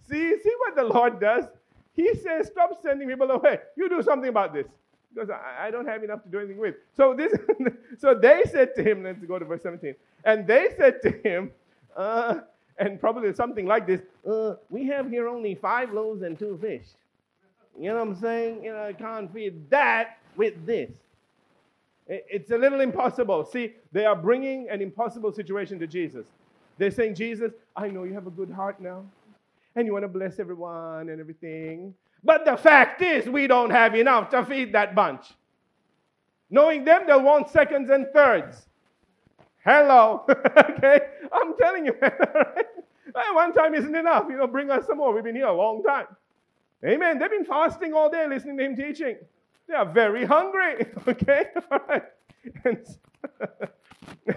See, 0.09 0.37
see 0.41 0.53
what 0.59 0.75
the 0.75 0.83
Lord 0.83 1.19
does? 1.19 1.45
He 1.93 2.13
says, 2.15 2.47
stop 2.47 2.71
sending 2.81 3.07
people 3.07 3.29
away. 3.31 3.59
You 3.75 3.89
do 3.89 4.01
something 4.01 4.29
about 4.29 4.53
this 4.53 4.67
because 5.13 5.29
I, 5.29 5.67
I, 5.67 5.71
don't 5.71 5.87
have 5.87 6.03
enough 6.03 6.23
to 6.23 6.29
do 6.29 6.39
anything 6.39 6.57
with. 6.57 6.75
So 6.95 7.13
this, 7.13 7.33
so 7.97 8.15
they 8.15 8.43
said 8.49 8.75
to 8.75 8.83
him. 8.83 9.03
Let's 9.03 9.23
go 9.25 9.39
to 9.39 9.45
verse 9.45 9.63
17. 9.63 9.95
And 10.23 10.47
they 10.47 10.69
said 10.77 11.01
to 11.03 11.11
him, 11.11 11.51
uh, 11.95 12.39
and 12.77 12.99
probably 12.99 13.33
something 13.33 13.65
like 13.65 13.85
this: 13.85 14.01
uh, 14.29 14.55
We 14.69 14.87
have 14.87 15.09
here 15.09 15.27
only 15.27 15.55
five 15.55 15.93
loaves 15.93 16.21
and 16.21 16.39
two 16.39 16.57
fish. 16.61 16.85
You 17.79 17.89
know 17.89 17.95
what 17.95 18.07
I'm 18.09 18.15
saying? 18.15 18.63
You 18.63 18.73
know, 18.73 18.85
I 18.85 18.93
can't 18.93 19.33
feed 19.33 19.69
that 19.71 20.19
with 20.37 20.65
this. 20.65 20.91
It's 22.07 22.51
a 22.51 22.57
little 22.57 22.81
impossible. 22.81 23.45
See, 23.45 23.75
they 23.91 24.05
are 24.05 24.15
bringing 24.15 24.69
an 24.69 24.81
impossible 24.81 25.33
situation 25.33 25.79
to 25.79 25.87
Jesus. 25.87 26.27
They're 26.77 26.91
saying, 26.91 27.15
Jesus, 27.15 27.53
I 27.75 27.89
know 27.89 28.03
you 28.03 28.13
have 28.13 28.27
a 28.27 28.31
good 28.31 28.51
heart 28.51 28.81
now. 28.81 29.05
and 29.75 29.85
you 29.87 29.93
want 29.93 30.03
to 30.03 30.09
bless 30.09 30.39
everyone 30.39 31.09
and 31.09 31.19
everything. 31.21 31.93
But 32.23 32.45
the 32.45 32.57
fact 32.57 33.01
is, 33.01 33.27
we 33.27 33.47
don't 33.47 33.71
have 33.71 33.95
enough 33.95 34.29
to 34.31 34.45
feed 34.45 34.73
that 34.73 34.95
bunch. 34.95 35.27
Knowing 36.49 36.85
them, 36.85 37.03
they'll 37.07 37.23
want 37.23 37.49
seconds 37.49 37.89
and 37.89 38.07
thirds. 38.13 38.67
Hello. 39.65 40.25
okay? 40.57 40.99
I'm 41.31 41.55
telling 41.57 41.85
you, 41.85 41.95
right? 42.01 42.65
One 43.33 43.53
time 43.53 43.75
isn't 43.75 43.95
enough. 43.95 44.25
You 44.29 44.37
know, 44.37 44.47
bring 44.47 44.71
us 44.71 44.87
some 44.87 44.97
more. 44.97 45.13
We've 45.13 45.23
been 45.23 45.35
here 45.35 45.47
a 45.47 45.53
long 45.53 45.83
time. 45.83 46.07
Amen. 46.85 47.19
They've 47.19 47.29
been 47.29 47.45
fasting 47.45 47.93
all 47.93 48.09
day 48.09 48.27
listening 48.27 48.57
to 48.57 48.63
him 48.65 48.75
teaching. 48.75 49.17
They 49.67 49.75
are 49.75 49.85
very 49.85 50.25
hungry. 50.25 50.85
Okay? 51.07 51.45
All 51.71 51.79
right. 51.87 52.03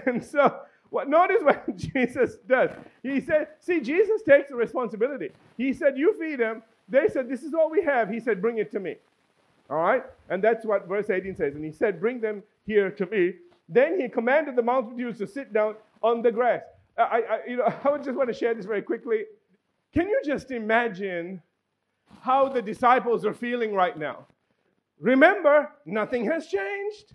And 0.06 0.22
so, 0.22 0.60
what, 0.90 1.08
notice 1.08 1.42
what 1.42 1.76
Jesus 1.76 2.36
does. 2.46 2.70
He 3.02 3.20
said, 3.20 3.48
see, 3.60 3.80
Jesus 3.80 4.22
takes 4.22 4.50
the 4.50 4.56
responsibility. 4.56 5.30
He 5.56 5.72
said, 5.72 5.96
you 5.96 6.14
feed 6.18 6.40
them. 6.40 6.62
They 6.88 7.08
said, 7.08 7.28
this 7.28 7.42
is 7.42 7.54
all 7.54 7.70
we 7.70 7.82
have. 7.82 8.10
He 8.10 8.20
said, 8.20 8.42
bring 8.42 8.58
it 8.58 8.70
to 8.72 8.80
me. 8.80 8.96
All 9.70 9.78
right? 9.78 10.04
And 10.28 10.44
that's 10.44 10.66
what 10.66 10.86
verse 10.86 11.08
18 11.10 11.34
says. 11.36 11.54
And 11.54 11.64
he 11.64 11.72
said, 11.72 12.00
bring 12.00 12.20
them 12.20 12.42
here 12.66 12.90
to 12.90 13.06
me. 13.06 13.34
Then 13.68 13.98
he 13.98 14.08
commanded 14.08 14.56
the 14.56 14.62
multitudes 14.62 15.18
to 15.18 15.26
sit 15.26 15.52
down 15.52 15.76
on 16.02 16.20
the 16.22 16.30
grass. 16.30 16.62
I, 16.98 17.02
I, 17.02 17.40
you 17.48 17.56
know, 17.56 17.72
I 17.84 17.90
would 17.90 18.04
just 18.04 18.16
want 18.16 18.28
to 18.28 18.34
share 18.34 18.54
this 18.54 18.66
very 18.66 18.82
quickly. 18.82 19.24
Can 19.92 20.08
you 20.08 20.20
just 20.24 20.50
imagine 20.50 21.40
how 22.20 22.48
the 22.48 22.62
disciples 22.62 23.24
are 23.24 23.34
feeling 23.34 23.74
right 23.74 23.98
now? 23.98 24.26
Remember, 25.00 25.70
nothing 25.84 26.24
has 26.26 26.46
changed. 26.46 27.12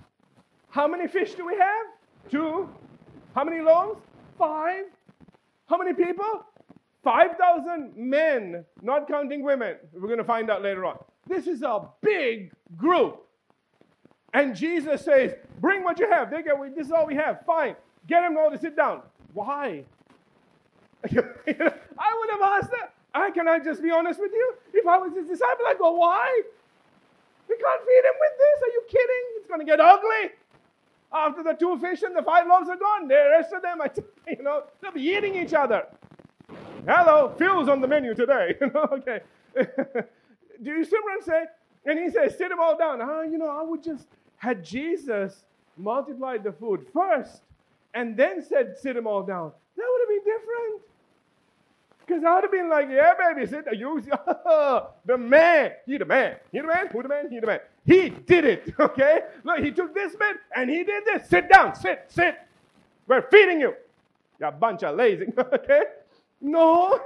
How 0.70 0.88
many 0.88 1.08
fish 1.08 1.34
do 1.34 1.46
we 1.46 1.56
have? 1.56 1.86
Two. 2.30 2.70
How 3.34 3.44
many 3.44 3.62
loaves? 3.62 4.02
Five. 4.38 4.86
How 5.68 5.78
many 5.78 5.94
people? 5.94 6.46
5,000 7.04 7.94
men, 7.96 8.66
not 8.82 9.08
counting 9.08 9.44
women. 9.44 9.78
We're 9.94 10.08
going 10.08 10.18
to 10.18 10.24
find 10.24 10.50
out 10.50 10.62
later 10.62 10.86
on. 10.86 10.98
This 11.28 11.48
is 11.48 11.62
a 11.64 11.88
big 12.02 12.52
group. 12.76 13.26
And 14.34 14.56
Jesus 14.56 15.04
says, 15.06 15.34
Bring 15.60 15.84
what 15.84 16.00
you 16.00 16.10
have. 16.10 16.30
They 16.30 16.44
get, 16.44 16.56
this 16.76 16.88
is 16.88 16.92
all 16.92 17.06
we 17.06 17.16
have. 17.16 17.46
Fine. 17.46 17.76
Get 18.08 18.22
them 18.22 18.38
all 18.38 18.52
to 18.52 18.58
sit 18.58 18.76
down. 18.76 19.02
Why? 19.34 19.84
I 21.06 21.10
would 21.10 22.30
have 22.32 22.42
asked 22.42 22.72
that. 22.72 22.94
I 23.14 23.32
can 23.32 23.48
I 23.48 23.60
just 23.60 23.82
be 23.82 23.92
honest 23.92 24.20
with 24.20 24.32
you? 24.34 24.54
If 24.74 24.86
I 24.86 24.98
was 24.98 25.14
his 25.16 25.28
disciple, 25.28 25.66
I'd 25.68 25.78
go, 25.78 25.92
Why? 25.94 26.42
We 27.50 27.58
can't 27.58 27.82
feed 27.82 28.06
him 28.06 28.14
with 28.20 28.38
this. 28.38 28.62
Are 28.62 28.72
you 28.72 28.84
kidding? 28.88 29.24
It's 29.38 29.48
going 29.48 29.60
to 29.60 29.66
get 29.66 29.80
ugly. 29.80 30.32
After 31.12 31.42
the 31.42 31.54
two 31.54 31.80
fish 31.80 32.04
and 32.04 32.16
the 32.16 32.22
five 32.22 32.46
loaves 32.48 32.70
are 32.70 32.76
gone, 32.76 33.08
the 33.08 33.30
rest 33.32 33.52
of 33.52 33.64
them, 33.64 33.82
I, 33.82 33.90
you 34.30 34.44
know, 34.44 34.66
they'll 34.80 34.92
be 34.92 35.02
eating 35.02 35.36
each 35.36 35.54
other. 35.54 35.88
Hello, 36.86 37.34
Phil's 37.38 37.68
on 37.68 37.82
the 37.82 37.88
menu 37.88 38.14
today. 38.14 38.56
You 38.62 38.72
know, 38.72 38.88
okay. 38.94 39.22
Do 39.56 40.70
you 40.70 40.86
see 40.86 40.98
what 41.02 41.14
I'm 41.14 41.22
saying? 41.24 41.46
And 41.86 41.98
he 41.98 42.10
says, 42.12 42.38
sit 42.38 42.50
them 42.50 42.60
all 42.60 42.78
down. 42.78 43.02
Ah, 43.02 43.22
you 43.24 43.38
know, 43.38 43.50
I 43.50 43.64
would 43.64 43.84
just, 43.84 44.06
had 44.38 44.64
Jesus 44.64 45.46
multiplied 45.78 46.44
the 46.44 46.52
food 46.52 46.86
first 46.94 47.42
and 47.96 48.16
then 48.16 48.44
said, 48.44 48.76
sit 48.78 48.96
them 48.96 49.08
all 49.08 49.24
down, 49.24 49.52
that 49.78 49.86
would 49.90 50.02
have 50.02 50.10
been 50.10 50.34
different. 50.34 50.82
Because 52.10 52.24
I 52.24 52.34
would 52.34 52.44
have 52.44 52.52
been 52.52 52.70
like, 52.70 52.88
yeah, 52.90 53.14
baby, 53.14 53.46
sit 53.46 53.66
down. 53.66 53.78
You, 53.78 54.02
the 55.06 55.18
man. 55.18 55.74
He 55.86 55.96
the 55.96 56.06
man. 56.06 56.38
He 56.52 56.60
the 56.60 56.66
man. 56.66 56.88
Who 56.88 57.04
the 57.04 57.08
man? 57.08 57.30
He 57.30 57.40
the 57.40 57.46
man. 57.46 57.60
He 57.86 58.10
did 58.10 58.46
it. 58.46 58.74
Okay? 58.80 59.20
Look, 59.44 59.60
he 59.60 59.72
took 59.72 59.94
this 59.94 60.16
bit 60.16 60.38
and 60.56 60.72
he 60.72 60.84
did 60.84 61.06
this. 61.06 61.30
Sit 61.30 61.50
down. 61.52 61.76
Sit. 61.76 62.06
Sit. 62.08 62.36
We're 63.08 63.22
feeding 63.30 63.60
you. 63.60 63.76
You're 64.40 64.50
a 64.50 64.52
bunch 64.52 64.82
of 64.82 64.96
lazy. 64.96 65.28
okay? 65.38 65.84
No, 66.42 67.00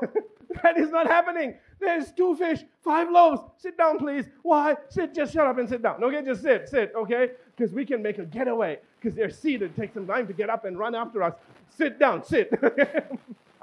that 0.62 0.78
is 0.78 0.90
not 0.90 1.08
happening. 1.08 1.56
There's 1.82 2.14
two 2.14 2.36
fish, 2.36 2.64
five 2.82 3.10
loaves. 3.10 3.42
Sit 3.58 3.78
down, 3.78 3.98
please. 3.98 4.30
Why? 4.44 4.76
Sit, 4.88 5.14
just 5.14 5.34
shut 5.34 5.48
up 5.48 5.58
and 5.58 5.68
sit 5.68 5.82
down. 5.82 6.02
Okay, 6.02 6.24
just 6.24 6.44
sit, 6.44 6.70
sit, 6.70 6.94
okay? 6.96 7.32
Because 7.58 7.74
we 7.74 7.86
can 7.86 8.02
make 8.02 8.20
a 8.20 8.26
getaway 8.26 8.80
because 9.02 9.16
they're 9.16 9.30
seated. 9.32 9.72
It 9.72 9.76
takes 9.76 9.96
some 9.96 10.08
time 10.08 10.28
to 10.28 10.34
get 10.34 10.50
up 10.50 10.64
and 10.64 10.80
run 10.80 10.96
after 10.96 11.24
us. 11.24 11.34
Sit 11.76 12.00
down, 12.00 12.24
sit. 12.24 12.54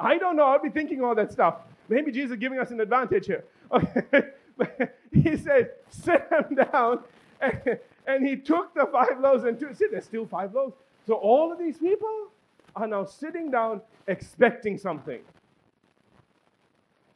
I 0.00 0.18
don't 0.18 0.34
know. 0.36 0.44
I'll 0.44 0.62
be 0.62 0.70
thinking 0.70 1.02
all 1.02 1.14
that 1.14 1.30
stuff. 1.30 1.56
Maybe 1.88 2.10
Jesus 2.10 2.32
is 2.32 2.36
giving 2.38 2.58
us 2.58 2.70
an 2.70 2.80
advantage 2.80 3.26
here. 3.26 3.44
Okay. 3.70 4.22
he 5.12 5.36
said, 5.36 5.72
sit 5.90 6.28
them 6.30 6.56
down. 6.72 7.00
And, 8.06 8.26
he 8.26 8.34
took 8.34 8.74
the 8.74 8.86
five 8.90 9.20
loaves 9.20 9.44
and 9.44 9.58
two. 9.60 9.72
See, 9.72 9.86
there's 9.88 10.04
still 10.04 10.26
five 10.26 10.52
loaves. 10.52 10.74
So 11.06 11.14
all 11.14 11.52
of 11.52 11.60
these 11.60 11.78
people 11.78 12.28
are 12.74 12.88
now 12.88 13.04
sitting 13.04 13.52
down 13.52 13.82
expecting 14.08 14.78
something. 14.78 15.20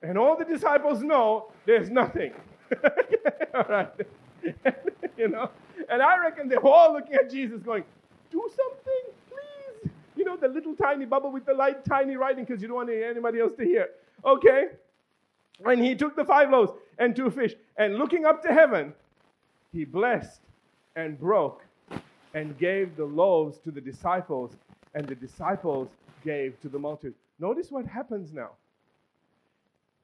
And 0.03 0.17
all 0.17 0.37
the 0.37 0.45
disciples 0.45 1.03
know 1.03 1.51
there's 1.67 1.91
nothing. 1.91 2.33
all 3.55 3.65
right. 3.69 3.91
you 5.17 5.29
know, 5.29 5.51
and 5.89 6.01
I 6.01 6.19
reckon 6.19 6.49
they're 6.49 6.65
all 6.65 6.93
looking 6.93 7.15
at 7.15 7.29
Jesus 7.29 7.61
going, 7.61 7.83
do 8.31 8.49
something, 8.57 9.04
the 10.41 10.49
little 10.49 10.75
tiny 10.75 11.05
bubble 11.05 11.31
with 11.33 11.47
the 11.47 11.55
light, 11.55 11.85
tiny 11.85 12.17
writing 12.17 12.45
because 12.45 12.63
you 12.63 12.69
don't 12.69 12.77
want 12.77 12.91
anybody 12.91 13.41
else 13.41 13.53
to 13.59 13.65
hear. 13.65 13.89
Okay? 14.25 14.67
And 15.65 15.85
he 15.85 15.95
took 15.95 16.17
the 16.17 16.25
five 16.25 16.51
loaves 16.51 16.73
and 16.99 17.15
two 17.15 17.31
fish, 17.31 17.55
and 17.77 17.97
looking 17.97 18.25
up 18.25 18.43
to 18.43 18.53
heaven, 18.53 18.93
he 19.73 19.85
blessed 19.85 20.41
and 20.97 21.19
broke 21.19 21.65
and 22.35 22.57
gave 22.59 22.97
the 22.97 23.05
loaves 23.05 23.59
to 23.59 23.71
the 23.71 23.81
disciples, 23.81 24.53
and 24.95 25.07
the 25.07 25.15
disciples 25.15 25.89
gave 26.25 26.61
to 26.63 26.69
the 26.69 26.79
multitude. 26.79 27.15
Notice 27.39 27.71
what 27.71 27.87
happens 27.87 28.33
now. 28.33 28.51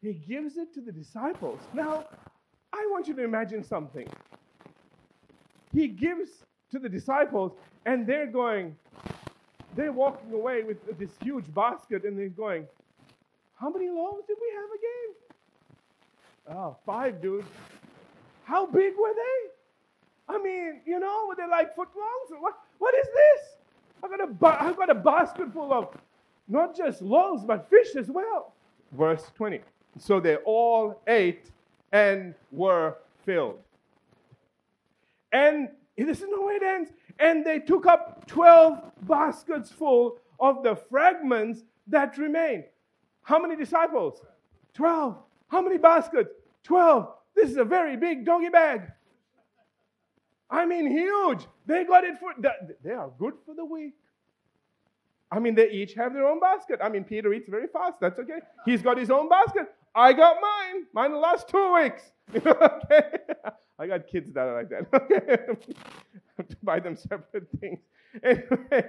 He 0.02 0.14
gives 0.14 0.56
it 0.56 0.72
to 0.74 0.80
the 0.80 0.92
disciples. 0.92 1.60
Now, 1.74 2.06
I 2.72 2.86
want 2.90 3.06
you 3.06 3.14
to 3.14 3.22
imagine 3.22 3.62
something. 3.62 4.08
He 5.72 5.88
gives 5.88 6.30
to 6.72 6.78
the 6.78 6.88
disciples, 6.88 7.52
and 7.86 8.06
they're 8.06 8.26
going, 8.26 8.76
they're 9.76 9.92
walking 9.92 10.32
away 10.32 10.62
with 10.62 10.98
this 10.98 11.10
huge 11.22 11.52
basket, 11.54 12.04
and 12.04 12.18
they're 12.18 12.28
going, 12.28 12.66
How 13.58 13.70
many 13.70 13.88
loaves 13.88 14.26
did 14.26 14.36
we 14.40 14.52
have 14.54 14.70
again? 14.78 16.58
Oh, 16.58 16.76
five, 16.84 17.20
dude. 17.22 17.44
How 18.44 18.66
big 18.66 18.94
were 19.00 19.14
they? 19.14 20.34
I 20.34 20.42
mean, 20.42 20.80
you 20.84 20.98
know, 20.98 21.26
were 21.28 21.36
they 21.36 21.48
like 21.48 21.74
foot 21.74 21.88
long? 21.96 22.40
What, 22.40 22.54
what 22.78 22.94
is 22.94 23.06
this? 23.06 23.56
I've 24.02 24.10
got, 24.10 24.20
a, 24.20 24.62
I've 24.62 24.76
got 24.76 24.90
a 24.90 24.94
basket 24.94 25.52
full 25.52 25.72
of 25.72 25.96
not 26.48 26.76
just 26.76 27.02
loaves, 27.02 27.44
but 27.44 27.68
fish 27.70 27.94
as 27.96 28.08
well. 28.08 28.54
Verse 28.92 29.30
20. 29.36 29.60
So 29.98 30.20
they 30.20 30.36
all 30.36 31.00
ate 31.06 31.50
and 31.92 32.34
were 32.50 32.96
filled. 33.24 33.58
And 35.32 35.68
this 35.96 36.20
is 36.20 36.28
no 36.28 36.46
way 36.46 36.54
it 36.54 36.62
ends. 36.62 36.90
And 37.20 37.44
they 37.44 37.58
took 37.60 37.86
up 37.86 38.26
12 38.26 38.82
baskets 39.02 39.70
full 39.70 40.18
of 40.40 40.62
the 40.62 40.74
fragments 40.74 41.62
that 41.86 42.16
remained. 42.16 42.64
How 43.22 43.38
many 43.38 43.56
disciples? 43.56 44.20
12. 44.74 45.16
How 45.48 45.60
many 45.60 45.76
baskets? 45.76 46.30
12. 46.64 47.08
This 47.34 47.50
is 47.50 47.56
a 47.58 47.64
very 47.64 47.96
big 47.96 48.24
doggy 48.24 48.48
bag. 48.48 48.90
I 50.50 50.66
mean, 50.66 50.90
huge. 50.90 51.46
They 51.66 51.84
got 51.84 52.04
it 52.04 52.18
for, 52.18 52.32
they 52.82 52.90
are 52.90 53.10
good 53.18 53.34
for 53.46 53.54
the 53.54 53.64
week. 53.64 53.94
I 55.30 55.38
mean, 55.38 55.54
they 55.54 55.70
each 55.70 55.94
have 55.94 56.12
their 56.12 56.26
own 56.26 56.40
basket. 56.40 56.80
I 56.82 56.88
mean, 56.88 57.04
Peter 57.04 57.32
eats 57.32 57.48
very 57.48 57.68
fast. 57.68 58.00
That's 58.00 58.18
okay. 58.18 58.40
He's 58.64 58.82
got 58.82 58.98
his 58.98 59.10
own 59.10 59.28
basket. 59.28 59.72
I 59.94 60.12
got 60.12 60.36
mine. 60.40 60.86
Mine 60.92 61.12
the 61.12 61.18
last 61.18 61.48
two 61.48 61.74
weeks. 61.74 62.02
okay? 62.34 63.02
I 63.78 63.86
got 63.86 64.06
kids 64.06 64.32
that 64.32 64.46
are 64.46 64.54
like 64.54 64.68
that. 64.70 64.86
Okay? 64.92 65.20
I 65.28 65.36
have 66.36 66.48
to 66.48 66.56
buy 66.62 66.80
them 66.80 66.96
separate 66.96 67.48
things. 67.60 67.78
Anyway, 68.24 68.84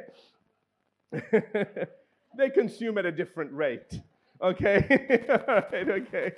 they 2.37 2.49
consume 2.49 2.97
at 2.97 3.05
a 3.05 3.11
different 3.11 3.51
rate. 3.51 3.99
Okay? 4.41 5.27
All 5.29 5.63
right, 5.71 5.89
okay. 5.89 6.31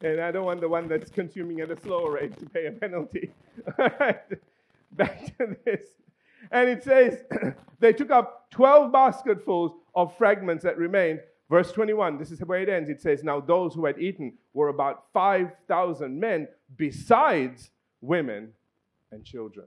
And 0.00 0.20
I 0.20 0.30
don't 0.30 0.44
want 0.44 0.60
the 0.60 0.68
one 0.68 0.88
that's 0.88 1.10
consuming 1.10 1.60
at 1.60 1.70
a 1.70 1.80
slower 1.80 2.12
rate 2.12 2.38
to 2.38 2.46
pay 2.46 2.66
a 2.66 2.72
penalty. 2.72 3.32
All 3.78 3.88
right. 4.00 4.20
Back 4.92 5.36
to 5.38 5.56
this. 5.64 5.86
And 6.50 6.68
it 6.68 6.84
says, 6.84 7.24
they 7.80 7.92
took 7.92 8.10
up 8.10 8.50
12 8.50 8.92
basketfuls 8.92 9.72
of 9.94 10.16
fragments 10.16 10.64
that 10.64 10.78
remained 10.78 11.20
Verse 11.48 11.70
21, 11.72 12.18
this 12.18 12.32
is 12.32 12.40
where 12.40 12.60
it 12.60 12.68
ends. 12.68 12.90
It 12.90 13.00
says, 13.00 13.22
Now 13.22 13.40
those 13.40 13.74
who 13.74 13.86
had 13.86 13.98
eaten 13.98 14.34
were 14.52 14.68
about 14.68 15.04
5,000 15.12 16.18
men, 16.18 16.48
besides 16.76 17.70
women 18.00 18.52
and 19.12 19.24
children. 19.24 19.66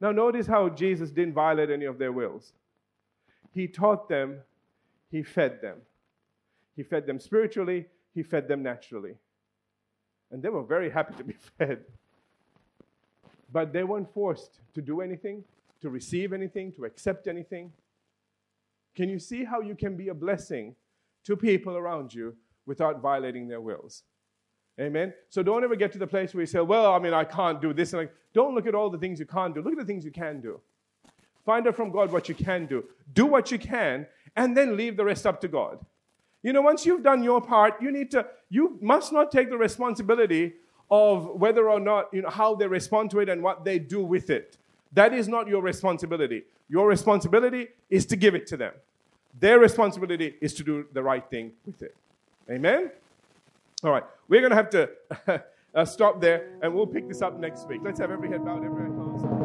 Now, 0.00 0.12
notice 0.12 0.46
how 0.46 0.68
Jesus 0.68 1.10
didn't 1.10 1.34
violate 1.34 1.70
any 1.70 1.84
of 1.84 1.98
their 1.98 2.12
wills. 2.12 2.52
He 3.52 3.66
taught 3.66 4.08
them, 4.08 4.40
He 5.10 5.22
fed 5.22 5.60
them. 5.60 5.78
He 6.76 6.82
fed 6.82 7.06
them 7.06 7.18
spiritually, 7.18 7.86
He 8.14 8.22
fed 8.22 8.48
them 8.48 8.62
naturally. 8.62 9.14
And 10.30 10.42
they 10.42 10.48
were 10.48 10.62
very 10.62 10.90
happy 10.90 11.14
to 11.14 11.24
be 11.24 11.34
fed. 11.58 11.84
But 13.50 13.72
they 13.72 13.82
weren't 13.82 14.12
forced 14.12 14.60
to 14.74 14.82
do 14.82 15.00
anything, 15.00 15.44
to 15.80 15.88
receive 15.88 16.32
anything, 16.32 16.72
to 16.72 16.84
accept 16.84 17.26
anything. 17.26 17.72
Can 18.98 19.08
you 19.08 19.18
see 19.18 19.44
how 19.44 19.60
you 19.60 19.74
can 19.74 19.96
be 19.96 20.08
a 20.08 20.14
blessing 20.26 20.74
to 21.28 21.36
people 21.36 21.76
around 21.76 22.12
you 22.14 22.34
without 22.66 23.00
violating 23.00 23.48
their 23.48 23.60
wills. 23.60 24.02
Amen. 24.80 25.12
So 25.28 25.42
don't 25.42 25.62
ever 25.62 25.76
get 25.76 25.92
to 25.92 25.98
the 25.98 26.06
place 26.06 26.32
where 26.32 26.42
you 26.42 26.46
say, 26.46 26.60
well, 26.60 26.94
I 26.94 26.98
mean, 26.98 27.12
I 27.12 27.24
can't 27.24 27.60
do 27.60 27.74
this. 27.74 27.92
And 27.92 28.08
don't 28.32 28.54
look 28.54 28.66
at 28.66 28.74
all 28.74 28.88
the 28.88 28.98
things 28.98 29.20
you 29.20 29.26
can't 29.26 29.54
do. 29.54 29.60
Look 29.60 29.72
at 29.72 29.78
the 29.78 29.84
things 29.84 30.04
you 30.04 30.10
can 30.10 30.40
do. 30.40 30.60
Find 31.44 31.66
out 31.66 31.76
from 31.76 31.90
God 31.90 32.12
what 32.12 32.28
you 32.28 32.34
can 32.34 32.66
do. 32.66 32.84
Do 33.12 33.26
what 33.26 33.50
you 33.50 33.58
can, 33.58 34.06
and 34.36 34.56
then 34.56 34.76
leave 34.76 34.96
the 34.96 35.04
rest 35.04 35.26
up 35.26 35.40
to 35.40 35.48
God. 35.48 35.78
You 36.42 36.52
know, 36.52 36.62
once 36.62 36.86
you've 36.86 37.02
done 37.02 37.22
your 37.22 37.40
part, 37.40 37.82
you 37.82 37.90
need 37.90 38.10
to, 38.12 38.26
you 38.48 38.78
must 38.80 39.12
not 39.12 39.30
take 39.30 39.50
the 39.50 39.58
responsibility 39.58 40.54
of 40.90 41.26
whether 41.26 41.68
or 41.68 41.80
not, 41.80 42.08
you 42.12 42.22
know, 42.22 42.30
how 42.30 42.54
they 42.54 42.66
respond 42.66 43.10
to 43.10 43.20
it 43.20 43.28
and 43.28 43.42
what 43.42 43.64
they 43.64 43.78
do 43.78 44.02
with 44.02 44.30
it. 44.30 44.56
That 44.92 45.12
is 45.12 45.28
not 45.28 45.46
your 45.48 45.60
responsibility. 45.60 46.44
Your 46.68 46.88
responsibility 46.88 47.68
is 47.90 48.06
to 48.06 48.16
give 48.16 48.34
it 48.34 48.46
to 48.46 48.56
them. 48.56 48.72
Their 49.40 49.58
responsibility 49.58 50.34
is 50.40 50.54
to 50.54 50.64
do 50.64 50.86
the 50.92 51.02
right 51.02 51.28
thing 51.28 51.52
with 51.64 51.82
it. 51.82 51.94
Amen? 52.50 52.90
All 53.84 53.92
right, 53.92 54.04
we're 54.28 54.40
going 54.40 54.50
to 54.50 54.56
have 54.56 54.70
to 54.70 55.42
uh, 55.74 55.84
stop 55.84 56.20
there 56.20 56.50
and 56.62 56.74
we'll 56.74 56.86
pick 56.86 57.06
this 57.06 57.22
up 57.22 57.38
next 57.38 57.68
week. 57.68 57.80
Let's 57.84 58.00
have 58.00 58.10
every 58.10 58.28
head 58.28 58.44
bowed, 58.44 58.64
every 58.64 58.86
eye 58.86 58.94
closed. 58.94 59.37